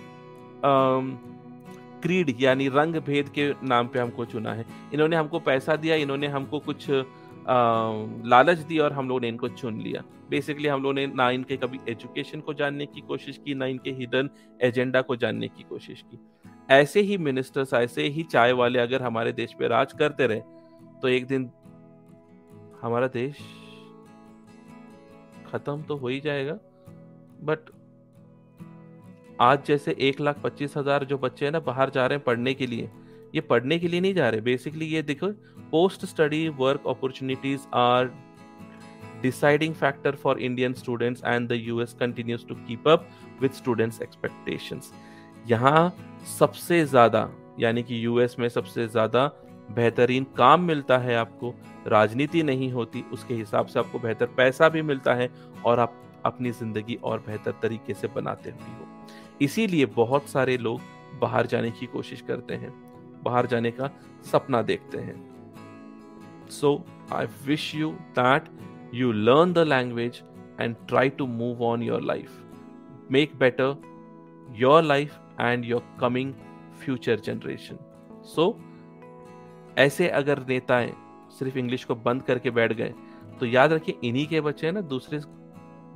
क्रीड 2.02 2.34
यानी 2.40 2.68
रंग 2.70 2.96
भेद 2.98 3.30
के 3.30 3.52
नाम 3.64 3.88
पे 3.88 4.00
हमको 4.00 4.26
चुना 4.26 4.54
है। 4.54 4.66
इन्होंने 4.94 5.16
हमको 5.16 5.40
पैसा 5.42 5.76
दिया, 5.76 5.96
इन्होंने 5.96 6.28
हमको 6.28 6.60
कुछ 6.62 6.90
लालच 8.28 8.58
दी 8.60 8.78
और 8.80 8.94
हम 8.94 9.08
लोगों 9.08 9.22
ने 9.22 9.28
इनको 9.28 9.48
चुन 9.50 9.80
लिया। 9.82 10.04
बेसिकली 10.30 10.68
हम 10.68 10.84
लोगों 10.84 10.94
ने 10.94 11.06
ना 11.08 11.30
इनके 11.32 11.58
कभी 11.58 11.80
एजुकेशन 11.90 12.40
को 12.40 12.54
जानने 12.54 12.86
की 12.86 13.02
कोशिश 13.02 13.40
की, 13.46 13.54
ना 13.54 13.66
इनके 13.66 13.92
हिडन 13.92 14.30
एजेंडा 14.62 15.02
को 15.02 15.16
जानने 15.16 15.48
की 15.48 15.64
कोशिश 15.64 16.04
की। 16.04 16.20
ऐसे 16.70 17.02
ही 17.02 17.18
मिनिस्टर्स 17.20 17.74
ऐसे 17.74 18.04
ही 18.04 18.24
चाय 18.26 18.52
वाले 18.54 18.80
अगर 18.80 19.02
हमारे 19.02 19.32
देश 19.34 19.54
पे 19.60 19.68
राज 19.68 19.94
करते 19.94 20.28
रहे 20.28 20.42
तो 21.02 21.08
एक 21.08 21.26
दिन 21.28 21.50
हमारा 22.86 23.08
देश 23.08 23.38
खत्म 25.46 25.82
तो 25.84 25.96
हो 25.98 26.08
ही 26.08 26.20
जाएगा 26.20 26.58
बट 27.44 27.70
आज 29.42 29.66
जैसे 29.68 29.96
एक 30.00 30.20
लाख 30.22 30.42
पच्चीस 30.44 30.78
हज़ार 30.78 31.04
जो 31.06 31.18
बच्चे 31.18 31.46
हैं 31.46 31.52
ना 31.52 31.60
बाहर 31.62 31.90
जा 31.90 32.06
रहे 32.06 32.18
हैं 32.18 32.24
पढ़ने 32.26 32.54
के 32.54 32.68
लिए, 32.68 32.90
ये 33.36 33.42
पढ़ने 33.44 33.78
के 33.80 33.88
लिए 33.88 34.02
नहीं 34.02 34.14
जा 34.14 34.30
रहे। 34.30 34.42
बेसिकली 34.42 34.86
ये 34.86 35.02
देखो 35.04 35.28
post 35.72 36.06
study 36.06 36.48
work 36.60 36.84
opportunities 36.88 37.62
are 37.76 38.12
deciding 39.22 39.74
factor 39.76 40.16
for 40.16 40.40
Indian 40.40 40.74
students 40.74 41.24
and 41.26 41.48
the 41.50 41.60
US 41.60 41.94
continues 42.00 42.48
to 42.48 42.56
keep 42.58 42.88
up 42.88 43.08
with 43.42 43.52
students 43.54 44.02
expectations 44.02 44.92
यहाँ 45.48 45.96
सबसे 46.40 46.84
ज़्यादा, 46.86 47.30
यानी 47.60 47.84
कि 47.84 48.06
यूएस 48.06 48.36
में 48.40 48.48
सबसे 48.50 48.88
ज़्यादा 48.88 49.26
बेहतरीन 49.72 50.26
काम 50.38 50.62
मिलता 50.62 50.98
है 50.98 51.16
आपको, 51.16 51.54
राजनीति 51.88 52.44
नहीं 52.44 52.72
होती, 52.72 53.04
उसके 53.14 53.34
हिसाब 53.34 53.66
से 53.66 53.80
आपको 53.80 54.00
बेहतर 54.00 54.26
पैसा 54.38 54.70
भी 54.70 54.82
मिलता 54.82 55.14
है 55.14 55.30
और 55.66 55.80
आप 55.80 56.02
अपनी 56.26 56.52
ज़िंदगी 56.52 56.96
और 57.04 57.24
बेहतर 57.28 57.54
तरीके 57.62 57.94
से 57.94 58.08
बनाते 58.08 58.52
भी 58.52 58.74
हो। 58.74 58.88
इसीलिए 59.42 59.86
बहुत 59.96 60.30
सारे 60.30 60.58
लोग 60.58 60.82
बाहर 61.22 61.48
जाने 61.48 61.72
की 61.72 61.86
कोशिश 61.86 62.22
करते 62.22 62.54
हैं, 62.54 62.72
बाहर 63.24 63.48
जाने 63.48 63.72
का 63.72 63.90
सपना 64.32 64.62
देखते 64.62 64.98
हैं। 65.00 66.48
So 66.52 66.84
I 67.14 67.26
wish 67.48 67.74
you 67.76 67.92
that 68.20 68.50
you 68.94 69.12
learn 69.12 69.54
the 69.54 69.68
language 69.68 70.22
and 70.62 70.76
try 70.88 71.10
to 71.10 71.28
move 71.28 71.64
on 71.64 71.84
your 71.84 72.02
life 72.02 72.42
make 73.12 73.36
better 73.40 73.76
your 74.58 74.84
life 74.84 75.20
and 75.40 75.66
your 75.66 75.84
coming 76.00 76.34
future 76.80 77.20
generation 77.20 77.78
so 78.26 78.52
ऐसे 79.78 80.08
अगर 80.10 80.40
नेताएँ 80.40 80.94
सिर्फ़ 81.40 81.58
इंग्लिश 81.58 81.84
को 81.84 81.96
बंद 81.96 82.24
करके 82.24 82.52
बैठ 82.52 82.74
गए 82.74 82.94
तो 83.40 83.46
याद 83.46 83.74
रखिए 83.74 84.00
इन्हीं 84.04 84.26
के 84.28 84.42
बच्चे 84.42 84.72
ना, 84.72 84.82
दूसरे 84.82 85.20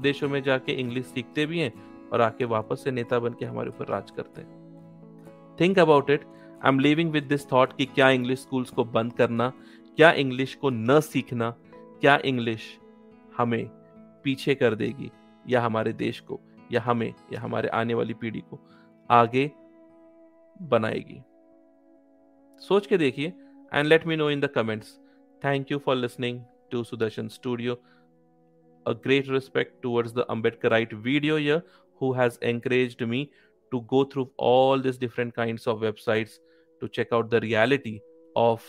देशों 0.02 0.30
में 0.30 0.42
जाके 0.44 0.72
इंग्लिश 0.72 1.06
सीखते 1.06 1.46
भी 1.46 1.60
हैं 1.60 1.74
और 2.10 2.22
आके 2.22 2.46
वापस 2.46 2.84
से 2.84 2.92
नेता 2.92 3.20
बन 3.20 3.34
के 3.34 3.46
हमारे 3.46 3.70
ऊपर 3.70 3.88
राज 3.88 4.12
करते 4.12 4.42
हैं। 4.42 5.58
Think 5.60 5.80
about 5.80 6.10
it 6.10 6.24
I 6.66 6.70
am 6.70 6.80
living 6.80 7.12
with 7.12 7.24
this 7.24 7.52
thought 7.52 7.76
कि 7.78 7.86
क्या 7.86 8.10
इंग्लिश 8.10 8.40
स्कूल्स 8.40 8.70
को 8.70 8.84
बंद 8.86 9.14
करना, 9.14 9.52
क्या 9.98 10.12
इंग्लिश 10.14 10.56
को 10.56 10.70
न 10.70 11.00
सीखना, 11.00 11.50
क्या 12.02 12.18
इंग्लिश 12.26 12.62
हमें 13.38 13.66
पीछे 14.24 14.56
कर 14.56 14.76
देगी 14.76 15.12
या 15.48 15.62
हमारे 15.62 15.94
देश 15.94 16.20
को, 16.20 16.40
या 16.72 16.82
हमें, 16.82 17.14
या 17.34 17.42
हमारे 17.42 17.70
आने 17.70 17.94
वाली 17.94 18.14
पीढ़ी 18.14 18.40
को 18.42 18.60
आगे 19.10 19.52
बनाएगी। 20.62 21.22
सोच 22.62 22.88
के 22.88 22.98
देखिए 22.98 23.34
and 23.72 23.90
let 23.90 24.06
me 24.06 24.16
know 24.16 24.28
in 24.28 24.40
the 24.40 24.48
comments. 24.48 25.00
Thank 25.42 25.70
you 25.70 25.80
for 25.80 25.96
listening 25.96 26.44
to 26.72 26.84
Sudarshan 26.84 27.32
Studio. 27.32 27.78
A 28.86 28.94
great 28.94 29.30
respect 29.30 29.82
towards 29.82 30.14
the 30.14 30.26
Ambedkarite 30.26 30.94
video 30.94 31.38
here 31.38 31.64
who 31.96 32.14
has 32.14 32.38
encouraged 32.42 33.02
me 33.02 33.32
to 33.72 33.82
go 33.82 34.04
through 34.04 34.30
all 34.38 34.80
these 34.80 34.98
different 34.98 35.36
kinds 35.36 35.68
of 35.68 35.80
websites 35.80 36.40
to 36.80 36.88
check 36.88 37.08
out 37.12 37.30
the 37.30 37.40
reality 37.42 38.00
of 38.36 38.66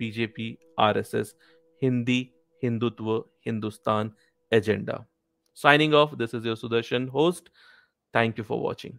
BJP, 0.00 0.58
RSS, 0.78 1.34
Hindi, 1.80 2.32
Hindutva, 2.62 3.24
Hindustan 3.40 4.12
agenda. 4.50 5.06
Signing 5.54 5.94
off, 5.94 6.16
this 6.16 6.34
is 6.34 6.44
your 6.44 6.56
Sudarshan 6.56 7.08
host. 7.08 7.50
Thank 8.12 8.38
you 8.38 8.44
for 8.44 8.60
watching. 8.60 8.98